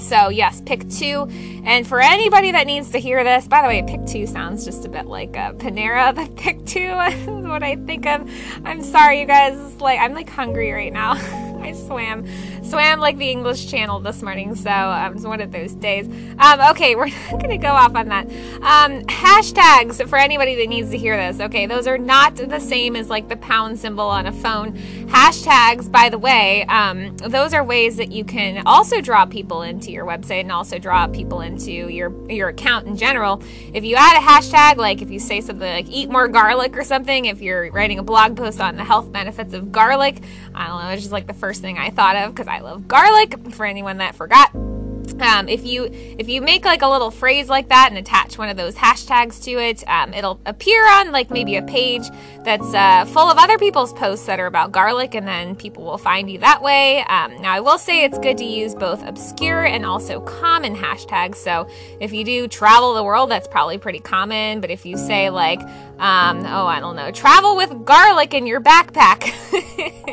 [0.00, 1.28] So, yes, pick two.
[1.64, 4.84] And for anybody that needs to hear this, by the way, pick two sounds just
[4.84, 8.28] a bit like a Panera, but pick two is what I think of.
[8.64, 9.80] I'm sorry, you guys.
[9.80, 11.14] Like, I'm like hungry right now.
[11.62, 12.26] I swam,
[12.64, 16.06] swam like the English Channel this morning, so um, it's one of those days.
[16.38, 18.26] Um, okay, we're not gonna go off on that.
[18.62, 21.40] Um, hashtags for anybody that needs to hear this.
[21.40, 24.76] Okay, those are not the same as like the pound symbol on a phone.
[25.08, 29.90] Hashtags, by the way, um, those are ways that you can also draw people into
[29.90, 33.42] your website and also draw people into your your account in general.
[33.74, 36.84] If you add a hashtag, like if you say something like "eat more garlic" or
[36.84, 40.22] something, if you're writing a blog post on the health benefits of garlic,
[40.54, 42.86] I don't know, it's just like the first thing I thought of because I love
[42.86, 43.34] garlic.
[43.54, 44.54] For anyone that forgot.
[44.54, 48.48] um, if you if you make like a little phrase like that and attach one
[48.48, 52.08] of those hashtags to it, um, it'll appear on like maybe a page
[52.44, 55.98] that's uh, full of other people's posts that are about garlic, and then people will
[55.98, 57.00] find you that way.
[57.00, 61.36] Um, now, I will say it's good to use both obscure and also common hashtags.
[61.36, 61.68] So
[62.00, 64.60] if you do travel the world, that's probably pretty common.
[64.60, 65.60] But if you say like,
[66.00, 69.32] um, oh, I don't know, travel with garlic in your backpack,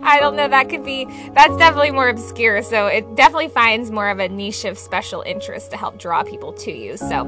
[0.00, 2.62] I don't know, that could be that's definitely more obscure.
[2.62, 6.52] So it definitely finds more of a niche of special interest to help draw people
[6.54, 6.96] to you.
[6.96, 7.26] So,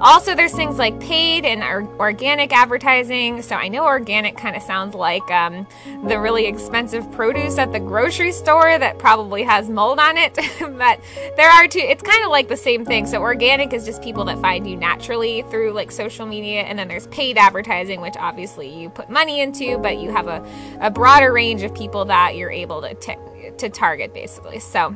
[0.00, 1.62] also there's things like paid and
[1.98, 3.42] organic advertising.
[3.42, 5.66] So I know organic kind of sounds like um,
[6.06, 11.00] the really expensive produce at the grocery store that probably has mold on it, but
[11.36, 11.80] there are two.
[11.80, 13.06] It's kind of like the same thing.
[13.06, 16.88] So organic is just people that find you naturally through like social media, and then
[16.88, 20.44] there's paid advertising, which obviously you put money into, but you have a,
[20.80, 23.16] a broader range of people that you're able to t-
[23.58, 24.58] to target basically.
[24.58, 24.94] So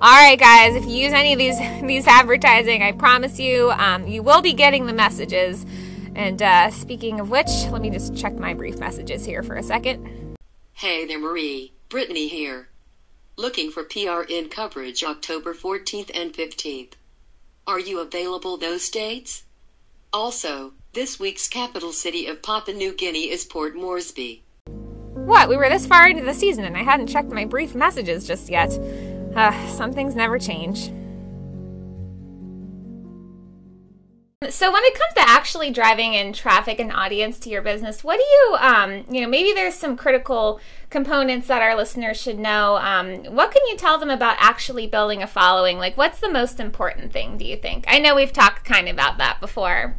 [0.00, 4.06] all right, guys, if you use any of these these advertising, I promise you, um,
[4.06, 5.64] you will be getting the messages.
[6.14, 9.62] And uh, speaking of which, let me just check my brief messages here for a
[9.62, 10.36] second.
[10.74, 11.72] Hey there, Marie.
[11.88, 12.68] Brittany here.
[13.36, 16.92] Looking for PRN coverage October 14th and 15th.
[17.66, 19.44] Are you available those dates?
[20.14, 24.44] Also, this week's capital city of Papua New Guinea is Port Moresby.
[24.66, 25.48] What?
[25.48, 28.48] We were this far into the season and I hadn't checked my brief messages just
[28.48, 28.78] yet.
[29.34, 30.92] Uh, some things never change.
[34.50, 38.18] So when it comes to actually driving in traffic and audience to your business, what
[38.18, 42.76] do you, um, you know, maybe there's some critical components that our listeners should know.
[42.76, 45.78] Um, what can you tell them about actually building a following?
[45.78, 47.36] Like, what's the most important thing?
[47.36, 47.84] Do you think?
[47.88, 49.96] I know we've talked kind of about that before.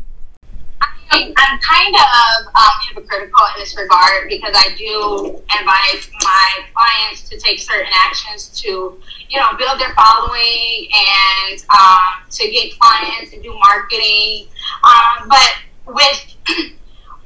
[1.15, 7.37] I'm kind of um, hypocritical in this regard because I do advise my clients to
[7.37, 8.99] take certain actions to,
[9.29, 14.47] you know, build their following and um, to get clients and do marketing.
[14.83, 15.55] Um, but
[15.87, 16.35] with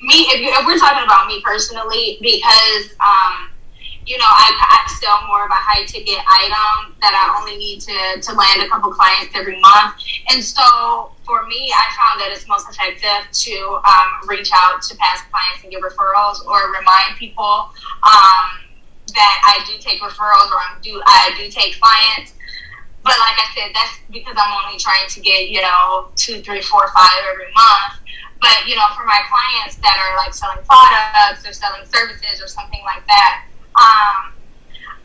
[0.01, 3.48] me, if, you, if, we're talking about me personally, because um,
[4.09, 7.77] you know, I, I sell more of a high ticket item that I only need
[7.85, 10.01] to, to land a couple clients every month.
[10.33, 13.53] And so for me, I found that it's most effective to
[13.85, 17.69] um, reach out to past clients and give referrals or remind people
[18.01, 18.65] um,
[19.13, 22.33] that I do take referrals or I do, I do take clients.
[23.05, 26.65] But like I said, that's because I'm only trying to get, you know, two, three,
[26.65, 28.01] four, five every month.
[28.41, 32.49] But, you know, for my clients that are like selling products or selling services or
[32.49, 33.45] something like that,
[33.79, 34.33] um,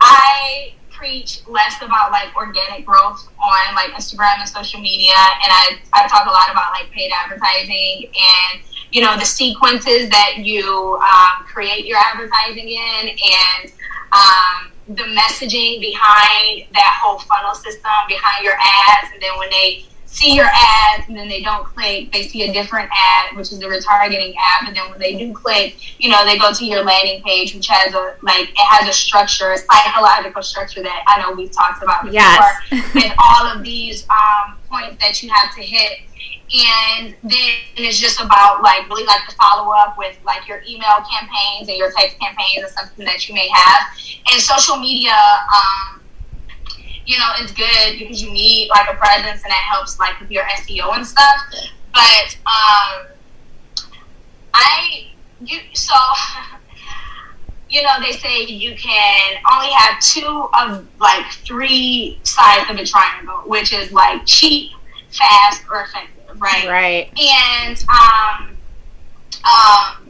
[0.01, 5.79] I preach less about like organic growth on like Instagram and social media, and I,
[5.93, 10.99] I talk a lot about like paid advertising and you know the sequences that you
[10.99, 13.73] um, create your advertising in and
[14.13, 19.85] um, the messaging behind that whole funnel system behind your ads, and then when they
[20.15, 23.61] see your ads and then they don't click, they see a different ad, which is
[23.61, 24.65] a retargeting ad.
[24.65, 27.67] But then when they do click, you know, they go to your landing page, which
[27.67, 31.83] has a like it has a structure, a psychological structure that I know we've talked
[31.83, 32.63] about before, yes.
[32.71, 35.99] and all of these um, points that you have to hit.
[36.55, 41.03] And then it's just about like really like the follow up with like your email
[41.11, 43.81] campaigns and your text campaigns and something that you may have.
[44.31, 46.04] And social media, um, you know, it's
[47.55, 51.07] good because you need like a presence and it helps like with your SEO and
[51.07, 51.41] stuff.
[51.93, 53.07] But um,
[54.53, 55.09] I
[55.41, 55.95] you so
[57.69, 62.85] you know they say you can only have two of like three sides of a
[62.85, 64.73] triangle, which is like cheap,
[65.11, 66.69] fast, or effective, right?
[66.69, 67.13] Right.
[67.19, 68.57] And um,
[69.45, 70.04] um,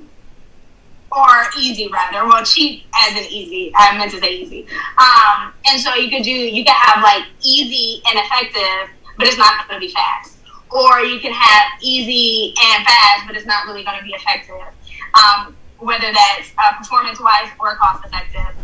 [1.17, 2.27] or easy rather.
[2.27, 3.73] Well, cheap as in easy.
[3.77, 4.67] I meant to say easy.
[4.99, 9.39] Um, and so you could do, you could have like easy and effective, but it's
[9.39, 10.39] not going to be fast.
[10.71, 14.57] Or you can have easy and fast, but it's not really going to be effective.
[15.15, 18.57] Um, whether that's uh, performance wise or cost effective.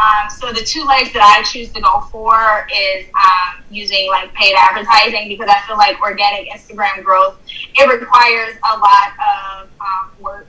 [0.00, 4.32] Um, so the two legs that I choose to go for is um, using like
[4.32, 7.36] paid advertising because I feel like organic Instagram growth
[7.76, 10.46] it requires a lot of um, work.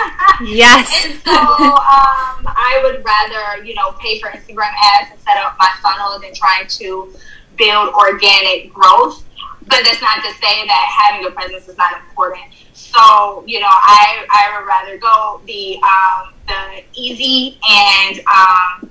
[0.42, 1.04] yes.
[1.04, 5.56] and so um, I would rather you know pay for Instagram ads and set up
[5.58, 7.14] my funnel than trying to
[7.56, 9.24] build organic growth.
[9.66, 12.44] But that's not to say that having a presence is not important.
[12.72, 18.90] So you know, I I would rather go the um, the easy and um,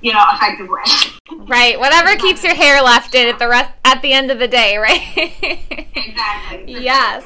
[0.00, 0.82] you know, effective way.
[1.46, 1.78] Right.
[1.78, 4.76] Whatever keeps your hair left in at the rest at the end of the day,
[4.76, 5.02] right?
[5.94, 6.64] exactly.
[6.82, 7.24] Yes.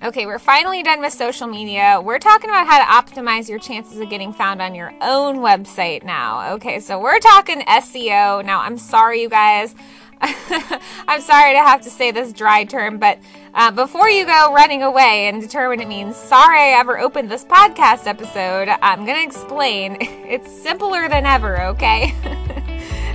[0.00, 2.00] Okay, we're finally done with social media.
[2.00, 6.04] We're talking about how to optimize your chances of getting found on your own website
[6.04, 6.52] now.
[6.52, 8.44] Okay, so we're talking SEO.
[8.44, 9.74] Now, I'm sorry, you guys.
[11.08, 13.18] I'm sorry to have to say this dry term, but
[13.54, 17.44] uh, before you go running away and determine it means sorry I ever opened this
[17.44, 19.96] podcast episode, I'm going to explain.
[20.28, 22.12] It's simpler than ever, okay?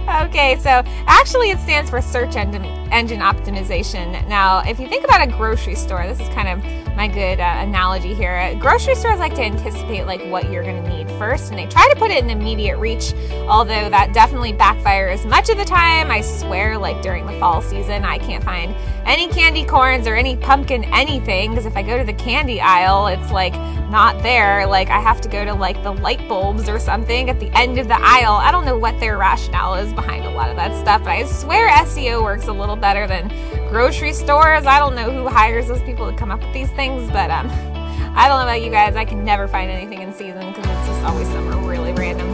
[0.22, 4.28] okay, so actually it stands for search engine engine optimization.
[4.28, 7.56] Now, if you think about a grocery store, this is kind of my good uh,
[7.60, 8.56] analogy here.
[8.60, 11.88] Grocery stores like to anticipate like what you're going to need first, and they try
[11.92, 13.14] to put it in immediate reach.
[13.48, 16.12] Although that definitely backfires much of the time.
[16.12, 18.76] I swear, like during the fall season, I can't find
[19.06, 23.08] any candy corns or any pumpkin anything because if I go to the candy aisle,
[23.08, 23.54] it's like
[23.94, 24.66] not there.
[24.66, 27.78] Like I have to go to like the light bulbs or something at the end
[27.78, 28.34] of the aisle.
[28.34, 31.26] I don't know what their rationale is behind a lot of that stuff, but I
[31.26, 33.28] swear SEO works a little better than
[33.70, 34.66] grocery stores.
[34.66, 37.48] I don't know who hires those people to come up with these things, but um
[38.16, 38.96] I don't know about you guys.
[38.96, 42.28] I can never find anything in season because it's just always somewhere really random.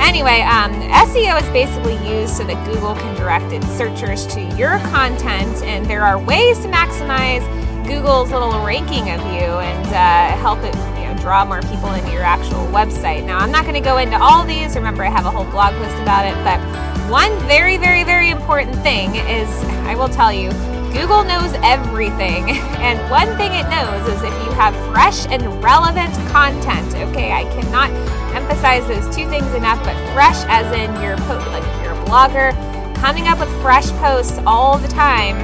[0.00, 4.78] Anyway, um, SEO is basically used so that Google can direct its searchers to your
[4.90, 7.44] content, and there are ways to maximize
[7.86, 10.74] Google's little ranking of you and uh, help it
[11.24, 13.24] draw more people into your actual website.
[13.24, 14.76] Now, I'm not going to go into all these.
[14.76, 16.60] Remember, I have a whole blog post about it, but
[17.10, 19.48] one very, very, very important thing is
[19.88, 20.50] I will tell you
[20.92, 22.60] Google knows everything.
[22.84, 27.44] And one thing it knows is if you have fresh and relevant content, okay, I
[27.56, 27.88] cannot
[28.36, 32.04] emphasize those two things enough, but fresh as in your post, like if you're a
[32.04, 32.52] blogger,
[33.00, 35.40] coming up with fresh posts all the time.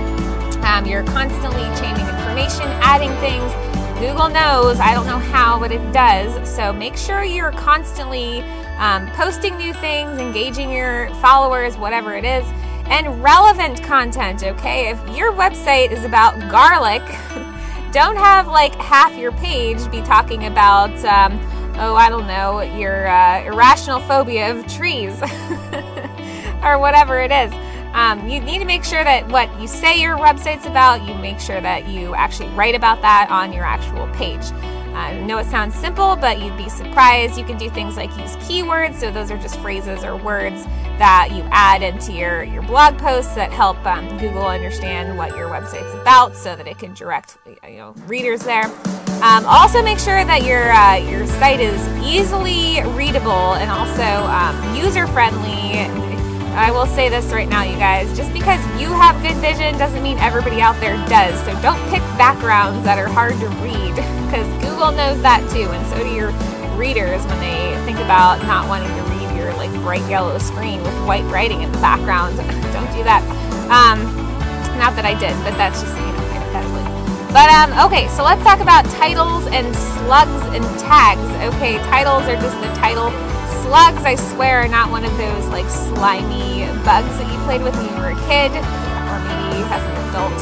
[0.63, 3.70] Um, you're constantly changing information, adding things.
[4.01, 6.49] Google knows, I don't know how, but it does.
[6.49, 8.41] So make sure you're constantly
[8.79, 12.47] um, posting new things, engaging your followers, whatever it is
[12.87, 14.89] and relevant content, okay?
[14.89, 17.03] If your website is about garlic,
[17.93, 21.39] don't have like half your page be talking about, um,
[21.77, 25.21] oh, I don't know, your uh, irrational phobia of trees
[26.65, 27.53] or whatever it is.
[27.93, 31.41] Um, you need to make sure that what you say your website's about, you make
[31.41, 34.53] sure that you actually write about that on your actual page.
[34.95, 37.39] I know it sounds simple, but you'd be surprised.
[37.39, 38.97] You can do things like use keywords.
[38.97, 40.65] So those are just phrases or words
[40.99, 45.49] that you add into your, your blog posts that help um, Google understand what your
[45.49, 48.67] website's about so that it can direct you know, readers there.
[49.23, 54.77] Um, also, make sure that your, uh, your site is easily readable and also um,
[54.77, 56.10] user friendly.
[56.53, 58.15] I will say this right now, you guys.
[58.17, 61.39] Just because you have good vision doesn't mean everybody out there does.
[61.45, 63.95] So don't pick backgrounds that are hard to read
[64.27, 66.33] because Google knows that too, and so do your
[66.75, 70.95] readers when they think about not wanting to read your like bright yellow screen with
[71.07, 72.37] white writing in the background.
[72.75, 73.23] Don't do that.
[73.71, 74.03] Um,
[74.77, 76.83] not that I did, but that's just you know hypothetically.
[77.31, 79.71] But um, okay, so let's talk about titles and
[80.03, 81.23] slugs and tags.
[81.55, 83.15] Okay, titles are just the title.
[83.71, 87.73] Slugs, I swear, are not one of those like slimy bugs that you played with
[87.77, 90.35] when you were a kid, or maybe as an adult,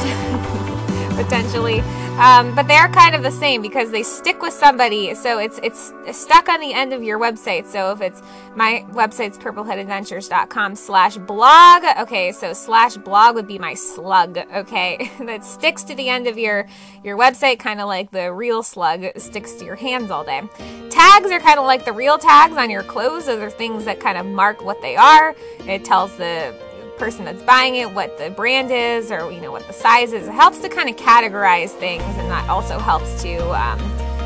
[1.15, 1.83] potentially.
[2.19, 5.15] Um, but they're kind of the same because they stick with somebody.
[5.15, 7.65] So it's it's stuck on the end of your website.
[7.65, 8.21] So if it's
[8.57, 11.83] my website's purplehoodadventures.com slash blog.
[11.97, 14.37] Okay, so slash blog would be my slug.
[14.37, 16.67] Okay, that sticks to the end of your
[17.05, 20.41] your website, kind of like the real slug sticks to your hands all day.
[20.89, 23.27] Tags are kind of like the real tags on your clothes.
[23.27, 25.33] Those are things that kind of mark what they are.
[25.59, 26.53] It tells the
[26.99, 30.27] person that's buying it, what the brand is, or you know what the size is.
[30.27, 33.79] It helps to kind of categorize things, and that also helps to um,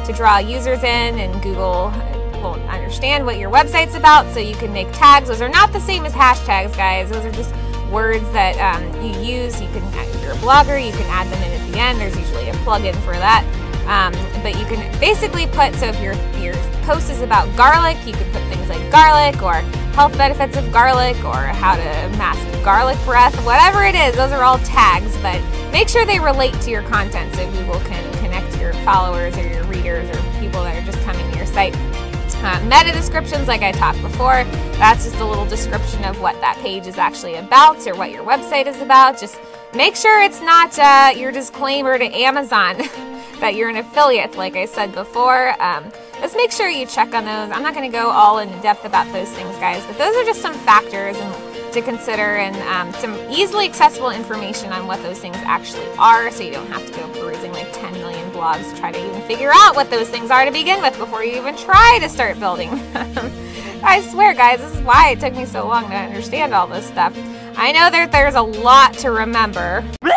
[0.06, 1.20] to draw users in.
[1.20, 1.94] And Google
[2.42, 5.30] will understand what your website's about, so you can make tags.
[5.30, 7.10] Those are not the same as hashtags, guys.
[7.12, 7.54] Those are just
[7.92, 9.62] words that um, you use.
[9.62, 12.02] You can, if you're a blogger, you can add them in at the end.
[12.02, 13.46] There's usually a plugin for that.
[13.86, 18.14] Um, but you can basically put so if your your post is about garlic, you
[18.14, 19.56] can put things like garlic or
[19.94, 24.16] health benefits of garlic or how to mask garlic breath, whatever it is.
[24.16, 28.14] Those are all tags, but make sure they relate to your content so Google can
[28.20, 31.76] connect your followers or your readers or people that are just coming to your site.
[32.46, 34.44] Uh, meta descriptions, like I talked before,
[34.76, 38.24] that's just a little description of what that page is actually about or what your
[38.26, 39.18] website is about.
[39.18, 39.40] Just
[39.76, 42.78] make sure it's not uh, your disclaimer to Amazon
[43.40, 45.62] that you're an affiliate, like I said before.
[45.62, 47.52] Um, just make sure you check on those.
[47.52, 50.24] I'm not going to go all in depth about those things, guys, but those are
[50.24, 55.18] just some factors and to consider and um, some easily accessible information on what those
[55.18, 58.80] things actually are so you don't have to go perusing like 10 million blogs to
[58.80, 61.58] try to even figure out what those things are to begin with before you even
[61.58, 62.70] try to start building
[63.86, 66.88] I swear, guys, this is why it took me so long to understand all this
[66.88, 67.14] stuff.
[67.56, 69.84] I know that there's a lot to remember.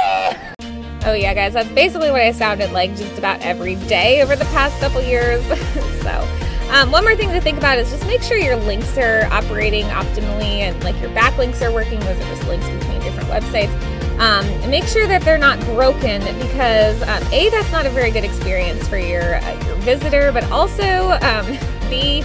[1.08, 4.44] Oh, yeah, guys, that's basically what I sounded like just about every day over the
[4.46, 5.40] past couple years.
[6.02, 6.28] so,
[6.72, 9.84] um, one more thing to think about is just make sure your links are operating
[9.84, 12.00] optimally and like your backlinks are working.
[12.00, 13.72] Those are just links between different websites.
[14.18, 18.10] Um, and make sure that they're not broken because um, a that's not a very
[18.10, 21.46] good experience for your uh, your visitor, but also um,
[21.88, 22.24] b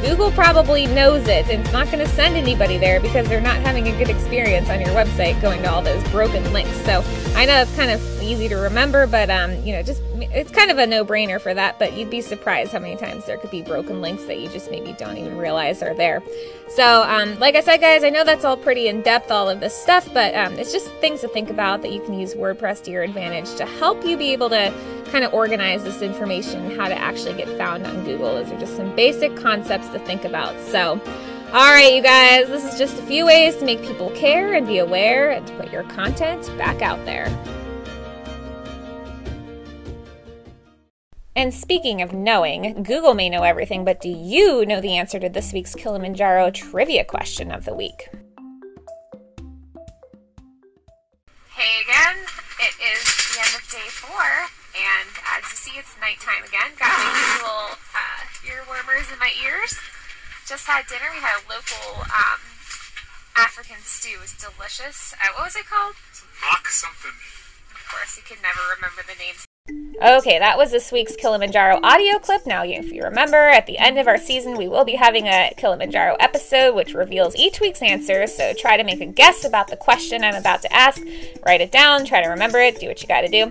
[0.00, 3.56] Google probably knows it and it's not going to send anybody there because they're not
[3.56, 6.74] having a good experience on your website going to all those broken links.
[6.86, 10.50] So I know it's kind of easy to remember, but um, you know, just it's
[10.50, 11.78] kind of a no-brainer for that.
[11.78, 14.70] But you'd be surprised how many times there could be broken links that you just
[14.70, 16.22] maybe don't even realize are there.
[16.68, 19.60] So, um, like I said, guys, I know that's all pretty in depth, all of
[19.60, 22.82] this stuff, but um, it's just things to think about that you can use WordPress
[22.84, 24.72] to your advantage to help you be able to
[25.06, 28.34] kind of organize this information, how to actually get found on Google.
[28.34, 30.58] Those are just some basic concepts to think about.
[30.60, 31.00] So,
[31.52, 34.64] all right, you guys, this is just a few ways to make people care and
[34.64, 37.26] be aware and to put your content back out there.
[41.36, 45.28] And speaking of knowing, Google may know everything, but do you know the answer to
[45.28, 48.08] this week's Kilimanjaro trivia question of the week?
[51.54, 52.18] Hey again,
[52.58, 54.26] it is the end of day four,
[54.74, 56.74] and as you see, it's nighttime again.
[56.74, 59.78] Got my usual uh, ear warmers in my ears.
[60.48, 61.14] Just had dinner.
[61.14, 62.42] We had a local um,
[63.36, 64.18] African stew.
[64.18, 65.14] It was delicious.
[65.14, 65.94] Uh, what was it called?
[66.42, 67.14] Mock something.
[67.70, 69.46] Of course, you can never remember the names.
[70.02, 72.46] Okay, that was this week's Kilimanjaro audio clip.
[72.46, 75.52] Now, if you remember, at the end of our season, we will be having a
[75.58, 78.26] Kilimanjaro episode which reveals each week's answer.
[78.26, 81.02] So try to make a guess about the question I'm about to ask.
[81.44, 83.50] Write it down, try to remember it, do what you got to do.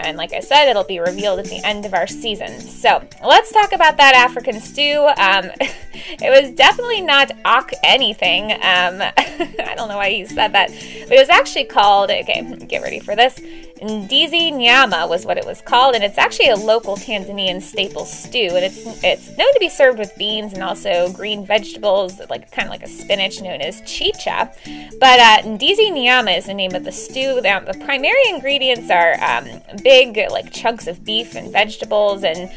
[0.00, 2.58] And like I said, it'll be revealed at the end of our season.
[2.60, 5.06] So let's talk about that African stew.
[5.18, 8.52] Um, it was definitely not Ak anything.
[8.52, 12.80] Um, I don't know why you said that, but it was actually called, okay, get
[12.80, 13.38] ready for this.
[13.82, 18.50] Ndizi nyama was what it was called, and it's actually a local Tanzanian staple stew,
[18.52, 22.68] and it's it's known to be served with beans and also green vegetables, like kind
[22.68, 24.52] of like a spinach known as chicha.
[25.00, 27.40] But uh, ndizi nyama is the name of the stew.
[27.40, 29.46] Now, the primary ingredients are um,
[29.82, 32.50] big like chunks of beef and vegetables, and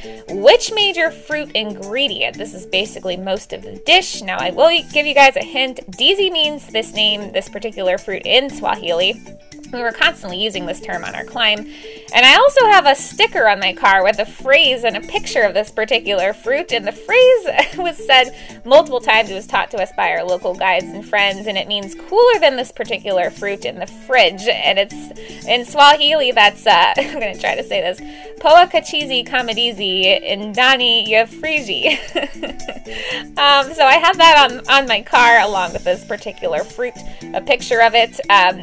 [0.43, 2.38] which major fruit ingredient?
[2.38, 4.21] This is basically most of the dish.
[4.21, 5.80] Now, I will give you guys a hint.
[5.91, 9.21] Ndizi means this name, this particular fruit in Swahili.
[9.74, 11.59] We were constantly using this term on our climb.
[12.13, 15.41] And I also have a sticker on my car with a phrase and a picture
[15.41, 16.71] of this particular fruit.
[16.71, 19.32] And the phrase was said multiple times.
[19.32, 21.47] It was taught to us by our local guides and friends.
[21.47, 24.43] And it means cooler than this particular fruit in the fridge.
[24.47, 27.99] And it's in Swahili, that's, uh, I'm going to try to say this
[28.39, 31.88] Poa kachizi kamadizi indani ya friji.
[33.38, 36.93] um, so I have that on, on my car along with this particular fruit,
[37.34, 38.19] a picture of it.
[38.30, 38.61] Um,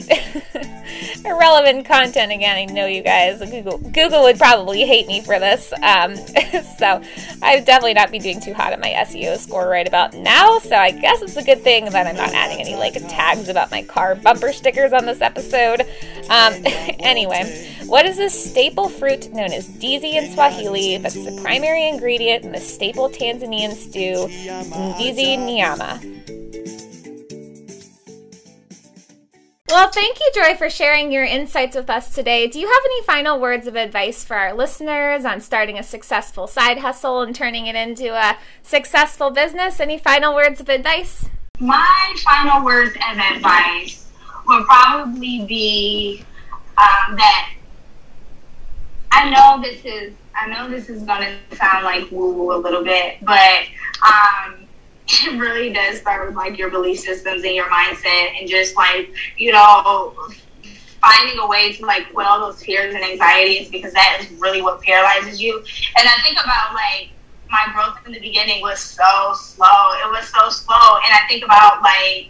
[1.24, 2.56] irrelevant content again.
[2.56, 3.38] I know you guys.
[3.38, 5.72] Google Google would probably hate me for this.
[5.82, 6.16] Um,
[6.78, 7.02] so
[7.42, 10.58] I would definitely not be doing too hot on my SEO score right about now.
[10.58, 13.70] So I guess it's a good thing that I'm not adding any like tags about
[13.70, 15.82] my car bumper stickers on this episode.
[16.28, 16.54] Um,
[17.00, 20.98] anyway, what is this staple fruit known as ndizi in Swahili?
[20.98, 26.00] That's the primary ingredient in the staple Tanzanian stew, ndizi nyama.
[29.70, 32.48] Well, thank you, Joy, for sharing your insights with us today.
[32.48, 36.48] Do you have any final words of advice for our listeners on starting a successful
[36.48, 39.78] side hustle and turning it into a successful business?
[39.78, 41.28] Any final words of advice?
[41.60, 44.08] My final words of advice
[44.48, 46.24] would probably be
[46.76, 47.52] um, that
[49.12, 52.58] I know this is I know this is going to sound like woo woo a
[52.58, 53.66] little bit, but
[54.02, 54.66] um,
[55.10, 59.10] it really does start with like your belief systems and your mindset and just like
[59.36, 60.14] you know
[61.00, 64.80] finding a way to like quell those fears and anxieties because that is really what
[64.82, 65.56] paralyzes you.
[65.56, 67.10] And i think about like
[67.50, 69.90] my growth in the beginning was so slow.
[70.06, 71.00] It was so slow.
[71.02, 72.28] And i think about like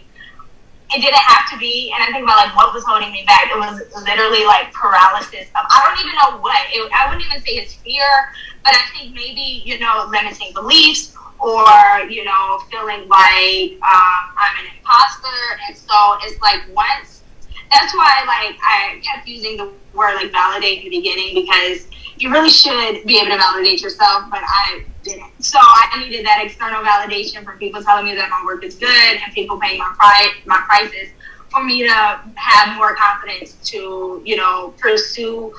[0.93, 1.93] it didn't have to be.
[1.93, 3.51] And i think about like what was holding me back.
[3.51, 6.57] It was literally like paralysis of i don't even know what.
[6.71, 8.31] It, i wouldn't even say it's fear
[8.63, 14.65] but i think maybe you know limiting beliefs or you know feeling like um, I'm
[14.65, 17.23] an imposter, and so it's like once.
[17.71, 21.87] That's why like I kept using the word like validate in the beginning because
[22.17, 25.43] you really should be able to validate yourself, but I didn't.
[25.43, 28.89] So I needed that external validation from people telling me that my work is good
[28.89, 31.09] and people paying my price my prices
[31.49, 31.93] for me to
[32.35, 35.53] have more confidence to you know pursue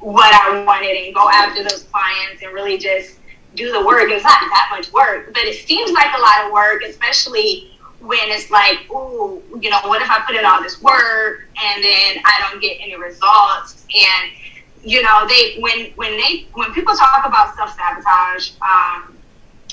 [0.00, 3.18] what I wanted and go after those clients and really just
[3.56, 4.10] do the work.
[4.10, 8.30] It's not that much work, but it seems like a lot of work, especially when
[8.30, 12.22] it's like, ooh, you know, what if I put in all this work and then
[12.24, 13.86] I don't get any results?
[13.92, 14.32] And
[14.82, 19.16] you know, they when when they when people talk about self sabotage, um,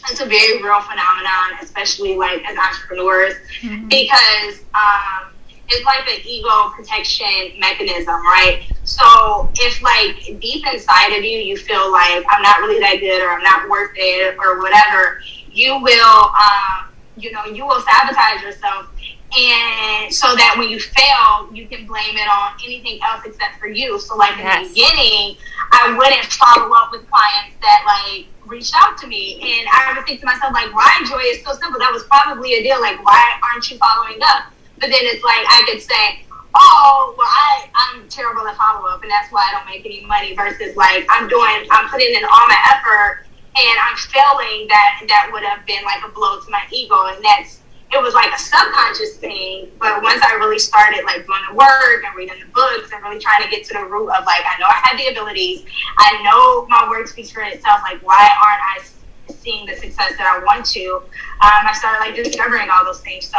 [0.10, 3.88] it's a very real phenomenon, especially like as entrepreneurs, mm-hmm.
[3.88, 5.32] because um,
[5.70, 8.64] it's like an ego protection mechanism, right?
[8.84, 13.22] So if like deep inside of you, you feel like I'm not really that good
[13.22, 15.22] or I'm not worth it or whatever,
[15.52, 18.88] you will, um, you know, you will sabotage yourself.
[19.34, 23.68] And so that when you fail, you can blame it on anything else except for
[23.68, 24.00] you.
[24.00, 25.38] So like in the beginning,
[25.72, 29.40] I wouldn't follow up with clients that like reached out to me.
[29.42, 31.80] And I would think to myself, like, why joy is so simple.
[31.80, 32.80] That was probably a deal.
[32.82, 34.52] Like, why aren't you following up?
[34.80, 36.26] But then it's like I could say,
[36.56, 40.06] oh, well, I, I'm terrible at follow up, and that's why I don't make any
[40.06, 40.36] money.
[40.36, 43.26] Versus like I'm doing, I'm putting in all my effort,
[43.56, 44.68] and I'm failing.
[44.70, 47.62] That that would have been like a blow to my ego, and that's
[47.94, 49.70] it was like a subconscious thing.
[49.80, 53.20] But once I really started like doing the work and reading the books and really
[53.20, 55.66] trying to get to the root of like I know I have the abilities,
[55.98, 57.82] I know my work speaks for itself.
[57.84, 61.04] Like why aren't I seeing the success that I want to,
[61.44, 63.28] um, I started like discovering all those things.
[63.28, 63.38] So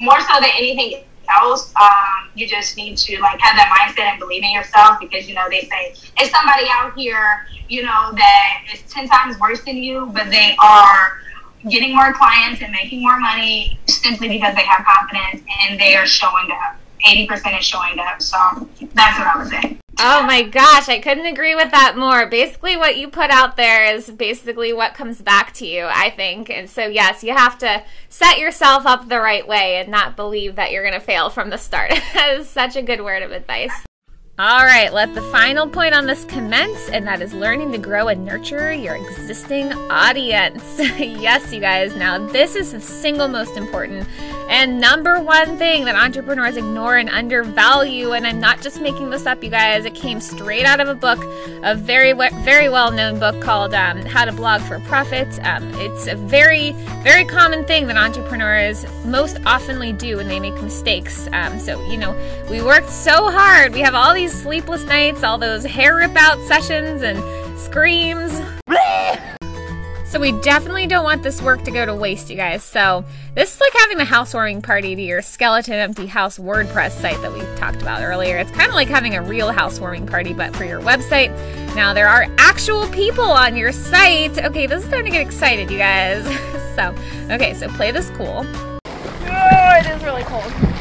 [0.00, 4.18] more so than anything else, um, you just need to like have that mindset and
[4.18, 8.64] believe in yourself because you know they say it's somebody out here, you know, that
[8.72, 11.18] is ten times worse than you, but they are
[11.68, 16.06] getting more clients and making more money simply because they have confidence and they are
[16.06, 16.76] showing up.
[17.06, 18.20] 80% is showing up.
[18.20, 18.36] So
[18.94, 19.78] that's what I would say.
[19.98, 22.26] Oh my gosh, I couldn't agree with that more.
[22.26, 26.50] Basically, what you put out there is basically what comes back to you, I think.
[26.50, 30.56] And so, yes, you have to set yourself up the right way and not believe
[30.56, 31.90] that you're going to fail from the start.
[32.14, 33.84] that is such a good word of advice.
[34.38, 38.08] All right, let the final point on this commence, and that is learning to grow
[38.08, 40.64] and nurture your existing audience.
[40.78, 44.08] yes, you guys, now this is the single most important
[44.52, 48.12] and number one thing that entrepreneurs ignore and undervalue.
[48.12, 49.86] And I'm not just making this up, you guys.
[49.86, 51.18] It came straight out of a book,
[51.62, 55.26] a very, very well known book called um, How to Blog for Profit.
[55.46, 56.72] Um, it's a very,
[57.02, 61.28] very common thing that entrepreneurs most oftenly do when they make mistakes.
[61.32, 62.14] Um, so, you know,
[62.50, 63.72] we worked so hard.
[63.72, 67.18] We have all these these sleepless nights, all those hair rip out sessions and
[67.58, 68.40] screams.
[70.04, 72.62] So we definitely don't want this work to go to waste, you guys.
[72.62, 73.02] So
[73.34, 77.32] this is like having a housewarming party to your skeleton empty house WordPress site that
[77.32, 78.36] we talked about earlier.
[78.36, 81.34] It's kind of like having a real housewarming party, but for your website.
[81.74, 84.36] Now there are actual people on your site.
[84.36, 86.24] Okay, this is time to get excited, you guys.
[86.76, 86.94] so,
[87.34, 88.44] okay, so play this cool.
[88.84, 90.71] Oh, it is really cold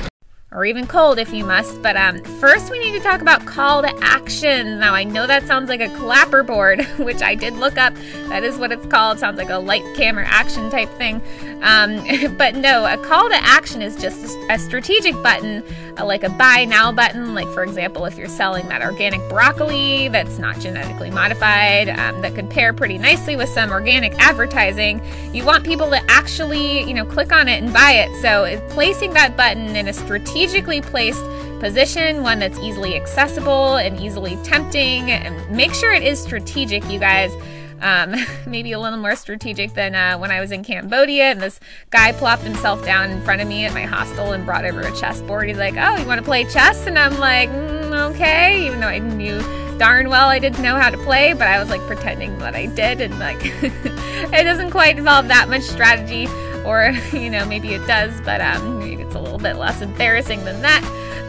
[0.54, 1.82] or even cold if you must.
[1.82, 4.80] But um, first, we need to talk about call to action.
[4.80, 7.94] Now, I know that sounds like a clapperboard, which I did look up.
[8.28, 9.20] That is what it's called.
[9.20, 11.22] Sounds like a light camera action type thing.
[11.62, 12.04] Um,
[12.38, 15.64] but no, a call to action is just a strategic button,
[15.98, 17.34] uh, like a buy now button.
[17.34, 22.36] Like, for example, if you're selling that organic broccoli that's not genetically modified, um, that
[22.36, 25.02] could pair pretty nicely with some organic advertising,
[25.34, 28.22] you want people to actually, you know, click on it and buy it.
[28.22, 29.94] So, placing that button in a
[30.42, 31.24] strategically placed
[31.60, 37.00] position, one that's easily accessible and easily tempting, and make sure it is strategic, you
[37.00, 37.32] guys.
[37.80, 38.16] Um,
[38.48, 41.26] maybe a little more strategic than uh, when I was in Cambodia.
[41.26, 41.60] And this
[41.92, 44.96] guy plopped himself down in front of me at my hostel and brought over a
[44.96, 45.48] chessboard.
[45.48, 48.88] He's like, "Oh, you want to play chess?" And I'm like, mm, "Okay," even though
[48.88, 49.42] I knew
[49.78, 52.66] darn well I didn't know how to play, but I was like pretending that I
[52.68, 56.28] did, and like it doesn't quite involve that much strategy,
[56.66, 60.44] or you know maybe it does, but um, maybe it's a little bit less embarrassing
[60.46, 60.84] than that.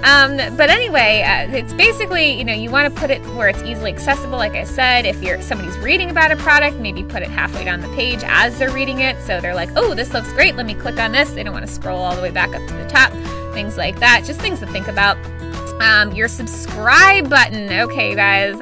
[0.05, 3.63] Um, but anyway, uh, it's basically, you know, you want to put it where it's
[3.63, 4.37] easily accessible.
[4.37, 7.81] Like I said, if you're somebody's reading about a product, maybe put it halfway down
[7.81, 9.17] the page as they're reading it.
[9.23, 10.57] So they're like, oh, this looks great.
[10.57, 11.31] Let me click on this.
[11.31, 13.13] They don't want to scroll all the way back up to the top.
[13.55, 14.25] Things like that.
[14.25, 15.17] Just things to think about.
[15.81, 17.73] Um, your subscribe button.
[17.73, 18.61] Okay, guys.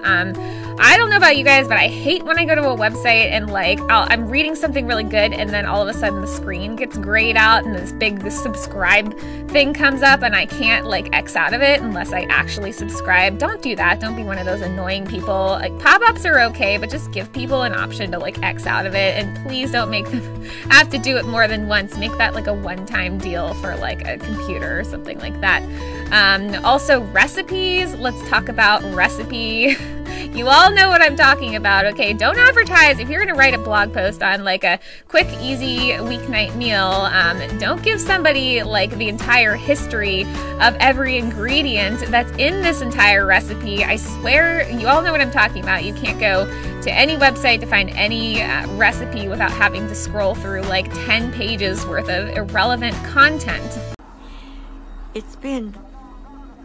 [0.82, 3.30] I don't know about you guys, but I hate when I go to a website
[3.30, 6.26] and like i am reading something really good, and then all of a sudden the
[6.26, 9.14] screen gets grayed out, and this big this subscribe
[9.50, 13.36] thing comes up, and I can't like X out of it unless I actually subscribe.
[13.36, 14.00] Don't do that.
[14.00, 15.48] Don't be one of those annoying people.
[15.60, 18.86] Like pop ups are okay, but just give people an option to like X out
[18.86, 21.98] of it, and please don't make them have to do it more than once.
[21.98, 25.62] Make that like a one time deal for like a computer or something like that.
[26.10, 27.94] Um, also, recipes.
[27.96, 29.76] Let's talk about recipe.
[30.34, 32.12] You all know what I'm talking about, okay?
[32.12, 32.98] Don't advertise.
[32.98, 36.84] If you're going to write a blog post on like a quick, easy weeknight meal,
[36.84, 40.22] um, don't give somebody like the entire history
[40.60, 43.84] of every ingredient that's in this entire recipe.
[43.84, 45.84] I swear, you all know what I'm talking about.
[45.84, 46.46] You can't go
[46.82, 51.32] to any website to find any uh, recipe without having to scroll through like 10
[51.32, 53.78] pages worth of irrelevant content.
[55.14, 55.74] It's been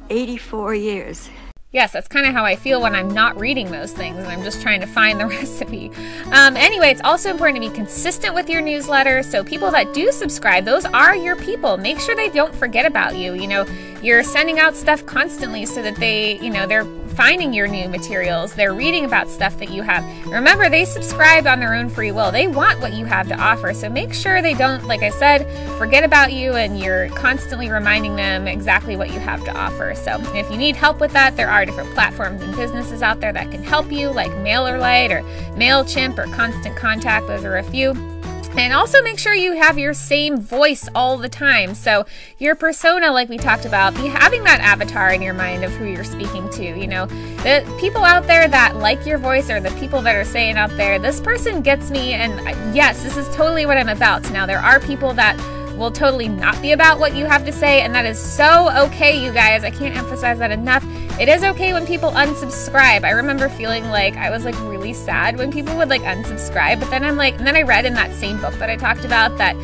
[0.10, 1.30] 84 years
[1.76, 4.44] yes, that's kind of how I feel when I'm not reading those things and I'm
[4.44, 5.92] just trying to find the recipe.
[6.32, 9.22] Um, anyway, it's also important to be consistent with your newsletter.
[9.22, 11.76] So, people that do subscribe, those are your people.
[11.78, 13.34] Make sure they don't forget about you.
[13.34, 13.66] You know,
[14.02, 16.86] you're sending out stuff constantly so that they, you know, they're
[17.16, 18.54] finding your new materials.
[18.54, 20.04] They're reading about stuff that you have.
[20.28, 22.32] Remember, they subscribe on their own free will.
[22.32, 23.74] They want what you have to offer.
[23.74, 25.46] So make sure they don't, like I said,
[25.78, 29.96] forget about you and you're constantly reminding them exactly what you have to offer.
[29.96, 33.34] So if you need help with that, there are different platforms and businesses out there
[33.34, 35.22] that can help you, like MailerLite or
[35.58, 37.28] MailChimp or Constant Contact.
[37.28, 38.15] Those are a few.
[38.58, 41.76] And also make sure you have your same voice all the time.
[41.76, 42.06] So,
[42.38, 45.86] your persona, like we talked about, be having that avatar in your mind of who
[45.86, 46.64] you're speaking to.
[46.64, 50.24] You know, the people out there that like your voice or the people that are
[50.24, 53.90] saying out there, this person gets me, and uh, yes, this is totally what I'm
[53.90, 54.30] about.
[54.32, 55.38] Now, there are people that
[55.78, 59.24] will totally not be about what you have to say, and that is so okay,
[59.24, 59.64] you guys.
[59.64, 60.84] I can't emphasize that enough.
[61.20, 63.04] It is okay when people unsubscribe.
[63.04, 66.90] I remember feeling like I was like really sad when people would like unsubscribe, but
[66.90, 69.38] then I'm like, and then I read in that same book that I talked about
[69.38, 69.56] that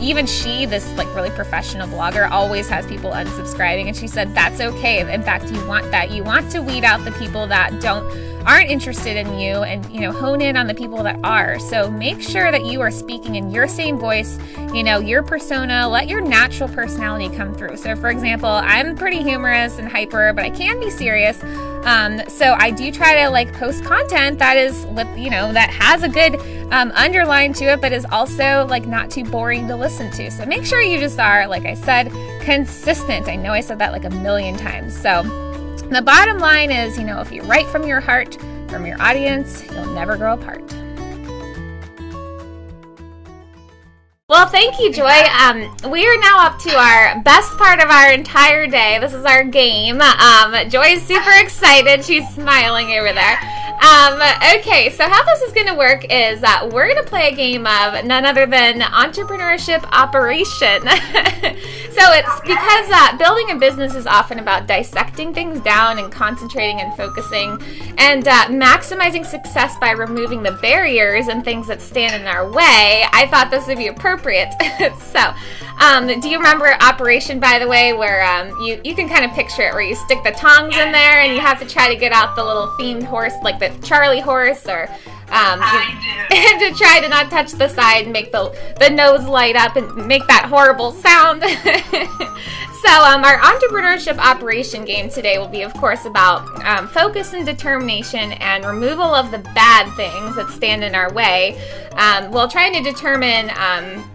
[0.00, 3.86] even she, this like really professional blogger, always has people unsubscribing.
[3.86, 5.00] And she said, that's okay.
[5.12, 6.10] In fact, you want that.
[6.10, 8.04] You want to weed out the people that don't
[8.46, 11.90] aren't interested in you and you know hone in on the people that are so
[11.90, 14.38] make sure that you are speaking in your same voice
[14.72, 19.22] you know your persona let your natural personality come through so for example i'm pretty
[19.22, 21.42] humorous and hyper but i can be serious
[21.84, 24.84] um, so I do try to like post content that is,
[25.16, 26.36] you know, that has a good
[26.72, 30.30] um, underline to it, but is also like not too boring to listen to.
[30.30, 33.28] So make sure you just are, like I said, consistent.
[33.28, 34.98] I know I said that like a million times.
[34.98, 35.22] So
[35.90, 38.36] the bottom line is, you know, if you write from your heart,
[38.68, 40.62] from your audience, you'll never grow apart.
[44.34, 45.06] Well, thank you, Joy.
[45.06, 48.98] Um, we are now up to our best part of our entire day.
[48.98, 50.00] This is our game.
[50.00, 52.04] Um, Joy's super excited.
[52.04, 53.38] She's smiling over there.
[53.84, 54.14] Um,
[54.58, 57.34] okay, so how this is going to work is that we're going to play a
[57.34, 60.80] game of none other than entrepreneurship operation.
[61.92, 66.80] so it's because uh, building a business is often about dissecting things down and concentrating
[66.80, 67.58] and focusing
[67.98, 73.04] and uh, maximizing success by removing the barriers and things that stand in our way.
[73.12, 74.23] I thought this would be appropriate.
[74.98, 75.34] so,
[75.80, 79.32] um, do you remember Operation, by the way, where um, you, you can kind of
[79.32, 81.98] picture it, where you stick the tongs in there and you have to try to
[81.98, 84.88] get out the little themed horse, like the Charlie horse, or
[85.30, 85.60] um,
[86.30, 89.76] and to try to not touch the side and make the, the nose light up
[89.76, 91.42] and make that horrible sound.
[91.42, 97.44] so, um, our entrepreneurship operation game today will be, of course, about um, focus and
[97.44, 101.60] determination and removal of the bad things that stand in our way.
[101.92, 104.10] Um, while trying to determine um,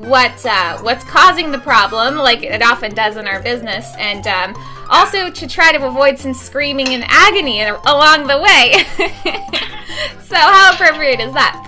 [0.00, 4.54] what uh, what's causing the problem, like it often does in our business, and um,
[4.88, 8.84] also to try to avoid some screaming and agony along the way.
[10.24, 11.64] so how appropriate is that?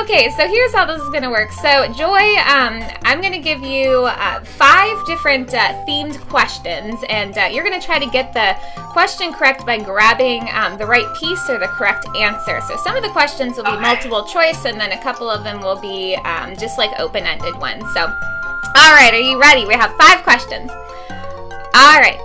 [0.00, 1.52] Okay, so here's how this is going to work.
[1.52, 7.36] So Joy, um, I'm going to give you uh, five different uh, themed questions, and
[7.36, 8.56] uh, you're going to try to get the
[8.90, 12.60] question correct by grabbing um, the right piece or the correct answer.
[12.62, 15.60] So some of the questions will be multiple choice, and then a couple of them
[15.60, 17.84] will be um, just like open-ended ones.
[17.92, 19.66] So, all right, are you ready?
[19.66, 20.70] We have five questions.
[20.70, 22.18] All right.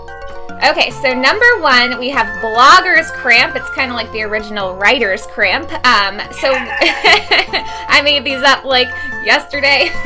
[0.63, 3.55] Okay, so number one, we have blogger's cramp.
[3.55, 5.71] It's kind of like the original writer's cramp.
[5.87, 8.87] Um, so I made these up like
[9.25, 9.89] yesterday.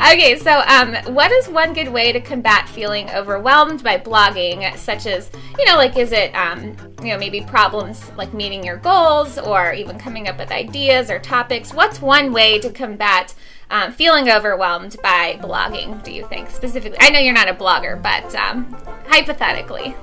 [0.00, 5.04] okay, so um, what is one good way to combat feeling overwhelmed by blogging, such
[5.04, 9.36] as, you know, like is it, um, you know, maybe problems like meeting your goals
[9.36, 11.74] or even coming up with ideas or topics?
[11.74, 13.34] What's one way to combat
[13.70, 16.98] um, feeling overwhelmed by blogging, do you think specifically?
[17.00, 19.94] I know you're not a blogger, but um, hypothetically.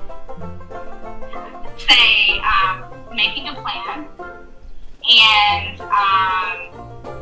[1.78, 2.84] Say, um,
[3.14, 4.06] making a plan
[5.08, 7.21] and um,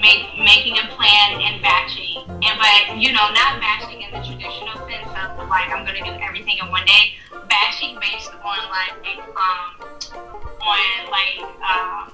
[0.00, 2.24] make, making a plan and batching.
[2.28, 6.12] And but you know, not batching in the traditional sense of like I'm gonna do
[6.22, 7.14] everything in one day.
[7.48, 9.86] Batching based on like um
[10.66, 12.12] on like um,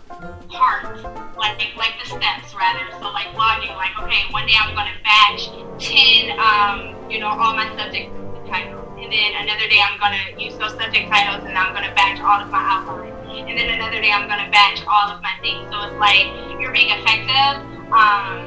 [0.49, 1.03] parts,
[1.37, 2.85] like like the steps rather.
[3.01, 5.49] So like blogging, like okay, one day I'm gonna batch
[5.80, 8.12] ten, um, you know, all my subject
[8.49, 12.20] titles, and then another day I'm gonna use those subject titles, and I'm gonna batch
[12.20, 15.68] all of my outline, and then another day I'm gonna batch all of my things.
[15.70, 16.26] So it's like
[16.61, 17.62] you're being effective,
[17.93, 18.45] um,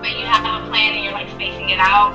[0.00, 2.12] but you have a plan and you're like spacing it out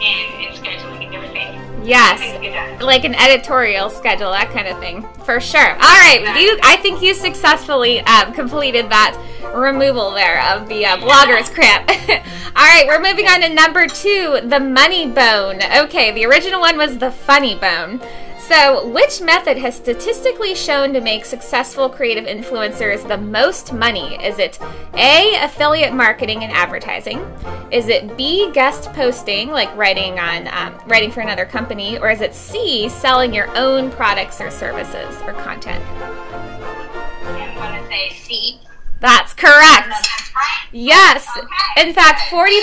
[0.00, 1.60] and, scheduling and scheduling everything.
[1.86, 5.72] Yes, like an editorial schedule, that kind of thing, for sure.
[5.72, 6.58] All right, you.
[6.62, 9.20] I think you successfully um, completed that
[9.54, 11.90] removal there of the uh, blogger's cramp.
[12.56, 15.60] All right, we're moving on to number two, the money bone.
[15.84, 18.00] Okay, the original one was the funny bone.
[18.48, 24.22] So, which method has statistically shown to make successful creative influencers the most money?
[24.22, 24.58] Is it
[24.92, 27.20] A, affiliate marketing and advertising?
[27.70, 31.98] Is it B, guest posting, like writing on um, writing for another company?
[31.98, 35.82] Or is it C, selling your own products or services or content?
[37.24, 38.60] I'm to say C.
[39.04, 40.08] That's correct.
[40.72, 41.28] Yes.
[41.76, 42.54] In fact, 40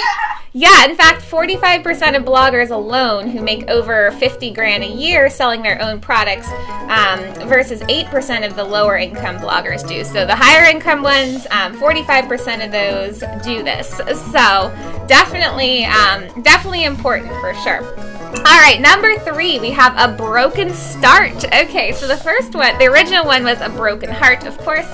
[0.54, 5.62] Yeah, in fact, 45% of bloggers alone who make over 50 grand a year selling
[5.62, 6.48] their own products
[6.90, 10.04] um, versus 8% of the lower income bloggers do.
[10.04, 13.98] So the higher income ones, um, 45% of those do this.
[14.32, 14.74] So
[15.08, 17.86] definitely, um, definitely important for sure.
[18.34, 21.46] All right, number three, we have a broken start.
[21.46, 24.88] Okay, so the first one, the original one was a broken heart, of course.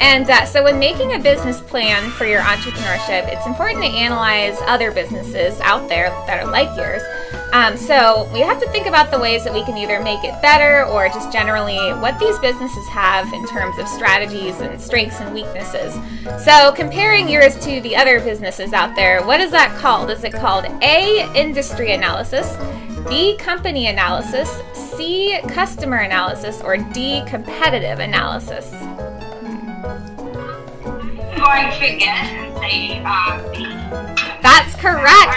[0.00, 4.56] And uh, so, when making a business plan for your entrepreneurship, it's important to analyze
[4.62, 7.02] other businesses out there that are like yours.
[7.52, 10.40] Um, so, we have to think about the ways that we can either make it
[10.40, 15.34] better or just generally what these businesses have in terms of strategies and strengths and
[15.34, 15.98] weaknesses.
[16.44, 20.10] So, comparing yours to the other businesses out there, what is that called?
[20.10, 22.56] Is it called A, industry analysis?
[23.08, 28.70] B, company analysis, C, customer analysis, or D, competitive analysis?
[31.38, 33.38] Going to guess and say uh.
[34.42, 35.36] That's correct.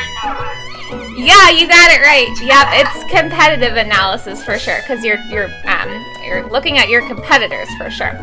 [1.16, 2.28] Yeah, you got it right.
[2.42, 7.70] Yep, it's competitive analysis for sure because you're you're um you're looking at your competitors
[7.78, 8.18] for sure.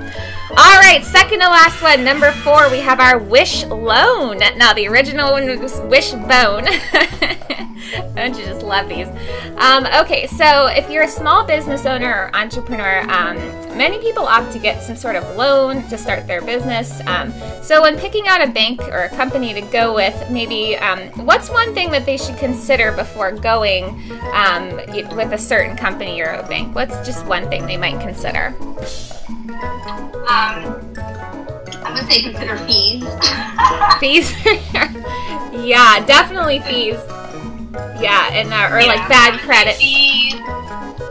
[0.50, 4.38] All right, second to last one, number four, we have our wish loan.
[4.56, 6.66] Now the original one was wishbone.
[8.14, 9.08] Don't you just love these?
[9.56, 13.36] Um, okay, so if you're a small business owner or entrepreneur, um,
[13.76, 17.00] many people opt to get some sort of loan to start their business.
[17.06, 17.32] Um,
[17.62, 21.50] so when picking out a bank or a company to go with, maybe um, what's
[21.50, 23.84] one thing that they should consider before going
[24.32, 24.76] um,
[25.16, 26.74] with a certain company or a bank?
[26.74, 28.54] What's just one thing they might consider?
[30.28, 30.78] Um,
[31.84, 33.04] I'm going to say consider fees.
[34.00, 34.44] fees.
[35.66, 36.98] yeah, definitely fees.
[38.00, 39.76] Yeah, and uh, or Yeah, like bad credit.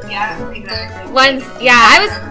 [0.09, 1.11] Yeah, exactly.
[1.11, 1.43] Ones.
[1.59, 2.27] Yeah, I was.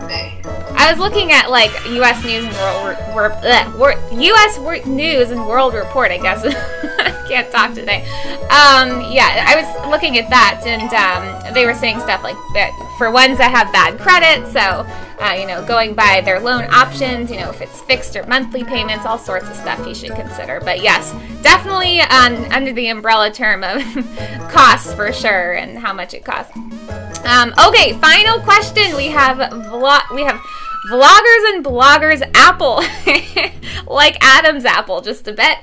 [0.78, 2.22] I was looking at like U.S.
[2.22, 4.86] News and World Re- bleh, U.S.
[4.86, 6.10] News and World Report.
[6.10, 6.44] I guess
[6.98, 8.02] I can't talk today.
[8.44, 12.70] Um, yeah, I was looking at that, and um, they were saying stuff like that
[12.98, 14.46] for ones that have bad credit.
[14.52, 14.86] So,
[15.18, 18.62] uh, you know, going by their loan options, you know, if it's fixed or monthly
[18.62, 20.60] payments, all sorts of stuff you should consider.
[20.60, 21.12] But yes,
[21.42, 23.82] definitely um, under the umbrella term of
[24.50, 26.52] costs for sure and how much it costs.
[27.26, 28.96] Um, okay, final question.
[28.96, 30.14] We have vlog.
[30.14, 30.40] We have
[30.90, 32.82] vloggers and bloggers apple,
[33.92, 35.58] like Adam's apple, just a bit.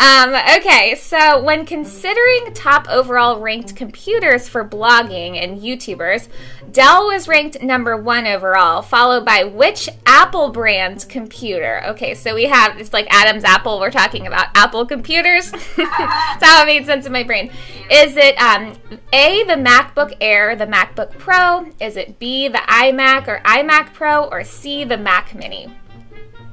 [0.00, 6.28] Um, okay, so when considering top overall ranked computers for blogging and YouTubers,
[6.70, 11.82] Dell was ranked number one overall, followed by which Apple brand computer?
[11.88, 13.80] Okay, so we have it's like Adam's Apple.
[13.80, 15.50] We're talking about Apple computers.
[15.76, 17.50] That's how it made sense in my brain.
[17.90, 18.76] Is it um,
[19.12, 21.66] A, the MacBook Air, the MacBook Pro?
[21.80, 24.26] Is it B, the iMac or iMac Pro?
[24.26, 25.66] Or C, the Mac Mini?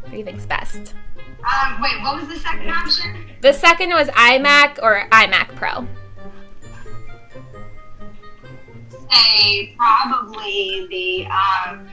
[0.02, 0.96] What do you think's best?
[1.46, 3.26] Um, wait, what was the second option?
[3.42, 5.88] The second was iMac or iMac Pro.
[9.12, 11.88] Say probably the um,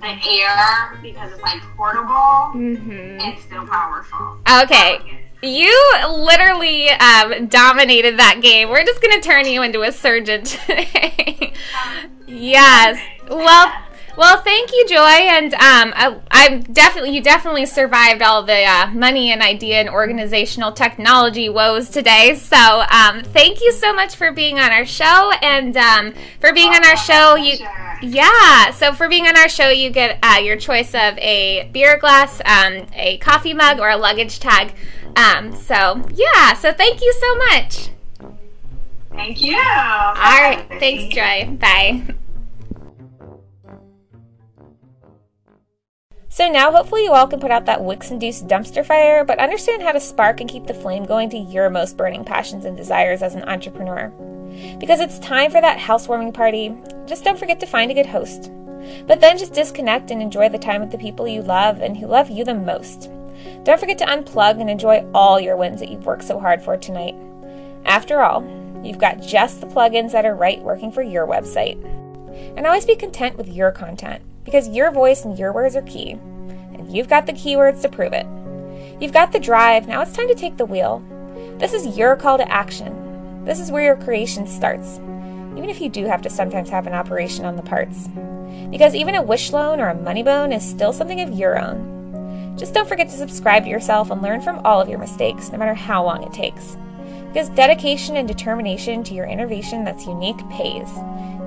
[0.00, 3.20] the Air because it's like portable Mm-hmm.
[3.20, 4.38] and still powerful.
[4.62, 4.98] Okay.
[5.44, 5.72] You
[6.08, 8.68] literally um, dominated that game.
[8.68, 11.52] We're just going to turn you into a surgeon today.
[12.28, 13.00] yes.
[13.28, 13.72] Well,
[14.16, 18.90] well, thank you, Joy, and um, I, I'm definitely you definitely survived all the uh,
[18.92, 22.34] money and idea and organizational technology woes today.
[22.34, 22.56] So,
[22.90, 26.84] um, thank you so much for being on our show and um, for being on
[26.84, 27.34] our show.
[27.36, 27.58] You,
[28.02, 31.98] yeah, So for being on our show, you get uh, your choice of a beer
[31.98, 34.74] glass, um, a coffee mug, or a luggage tag.
[35.16, 36.54] Um, so yeah.
[36.54, 37.88] So thank you so much.
[39.10, 39.56] Thank you.
[39.56, 40.66] All right.
[40.80, 41.56] Thanks, Joy.
[41.56, 42.14] Bye.
[46.42, 49.80] So now, hopefully, you all can put out that Wix induced dumpster fire, but understand
[49.80, 53.22] how to spark and keep the flame going to your most burning passions and desires
[53.22, 54.08] as an entrepreneur.
[54.80, 56.76] Because it's time for that housewarming party,
[57.06, 58.50] just don't forget to find a good host.
[59.06, 62.08] But then just disconnect and enjoy the time with the people you love and who
[62.08, 63.08] love you the most.
[63.62, 66.76] Don't forget to unplug and enjoy all your wins that you've worked so hard for
[66.76, 67.14] tonight.
[67.84, 68.42] After all,
[68.82, 71.80] you've got just the plugins that are right working for your website.
[72.56, 76.18] And always be content with your content because your voice and your words are key.
[76.82, 78.26] And you've got the keywords to prove it.
[79.00, 81.02] You've got the drive, now it's time to take the wheel.
[81.58, 83.44] This is your call to action.
[83.44, 84.98] This is where your creation starts,
[85.56, 88.08] even if you do have to sometimes have an operation on the parts.
[88.70, 92.56] Because even a wish loan or a money bone is still something of your own.
[92.56, 95.58] Just don't forget to subscribe to yourself and learn from all of your mistakes, no
[95.58, 96.76] matter how long it takes.
[97.28, 100.88] Because dedication and determination to your innovation that's unique pays.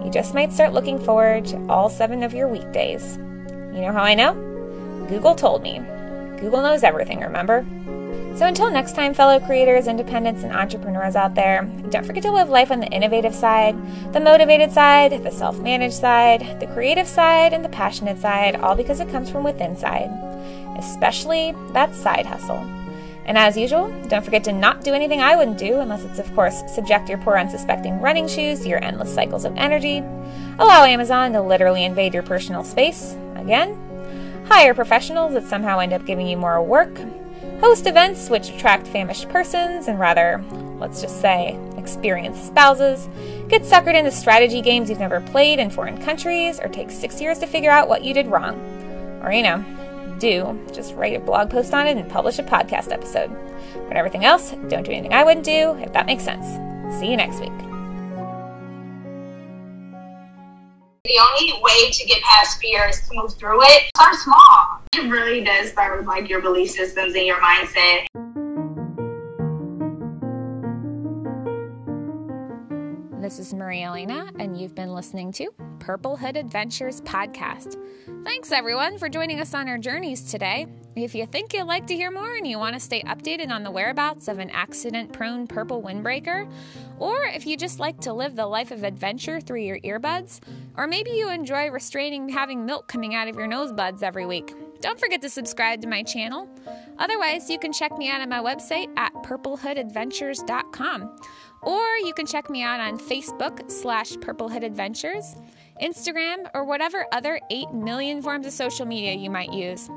[0.03, 3.17] You just might start looking forward to all seven of your weekdays.
[3.17, 4.54] You know how I know?
[5.07, 5.79] Google told me.
[6.39, 7.65] Google knows everything, remember?
[8.35, 12.49] So until next time, fellow creators, independents, and entrepreneurs out there, don't forget to live
[12.49, 13.77] life on the innovative side,
[14.11, 18.75] the motivated side, the self managed side, the creative side, and the passionate side, all
[18.75, 20.09] because it comes from within side,
[20.77, 22.57] especially that side hustle.
[23.25, 26.35] And as usual, don't forget to not do anything I wouldn't do, unless it's, of
[26.35, 29.99] course, subject your poor unsuspecting running shoes to your endless cycles of energy,
[30.59, 33.84] allow Amazon to literally invade your personal space, again,
[34.47, 36.97] hire professionals that somehow end up giving you more work,
[37.59, 40.43] host events which attract famished persons and rather,
[40.79, 43.07] let's just say, experienced spouses,
[43.47, 47.39] get suckered into strategy games you've never played in foreign countries, or take six years
[47.39, 48.55] to figure out what you did wrong.
[49.23, 49.63] Or, you know,
[50.19, 53.31] do just write a blog post on it and publish a podcast episode.
[53.87, 56.45] But everything else, don't do anything I wouldn't do, if that makes sense.
[56.99, 57.74] See you next week.
[61.05, 63.91] The only way to get past fear is to move through it.
[63.95, 64.81] Start small.
[64.95, 68.07] It really does start with like your belief systems and your mindset.
[73.25, 75.49] This is Maria Elena, and you've been listening to
[75.79, 77.75] Purple Hood Adventures Podcast.
[78.23, 80.67] Thanks, everyone, for joining us on our journeys today.
[80.95, 83.63] If you think you'd like to hear more and you want to stay updated on
[83.63, 86.47] the whereabouts of an accident prone purple windbreaker,
[86.99, 90.39] or if you just like to live the life of adventure through your earbuds,
[90.77, 94.53] or maybe you enjoy restraining having milk coming out of your nose buds every week,
[94.81, 96.47] don't forget to subscribe to my channel.
[96.99, 101.17] Otherwise, you can check me out on my website at purplehoodadventures.com.
[101.65, 105.35] Or you can check me out on Facebook slash Purplehood Adventures,
[105.81, 109.89] Instagram, or whatever other 8 million forms of social media you might use.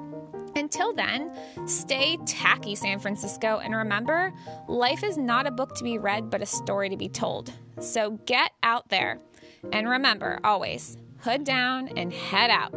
[0.57, 1.31] Until then,
[1.67, 4.33] stay tacky, San Francisco, and remember
[4.67, 7.53] life is not a book to be read, but a story to be told.
[7.79, 9.21] So get out there.
[9.73, 12.75] And remember, always, hood down and head out.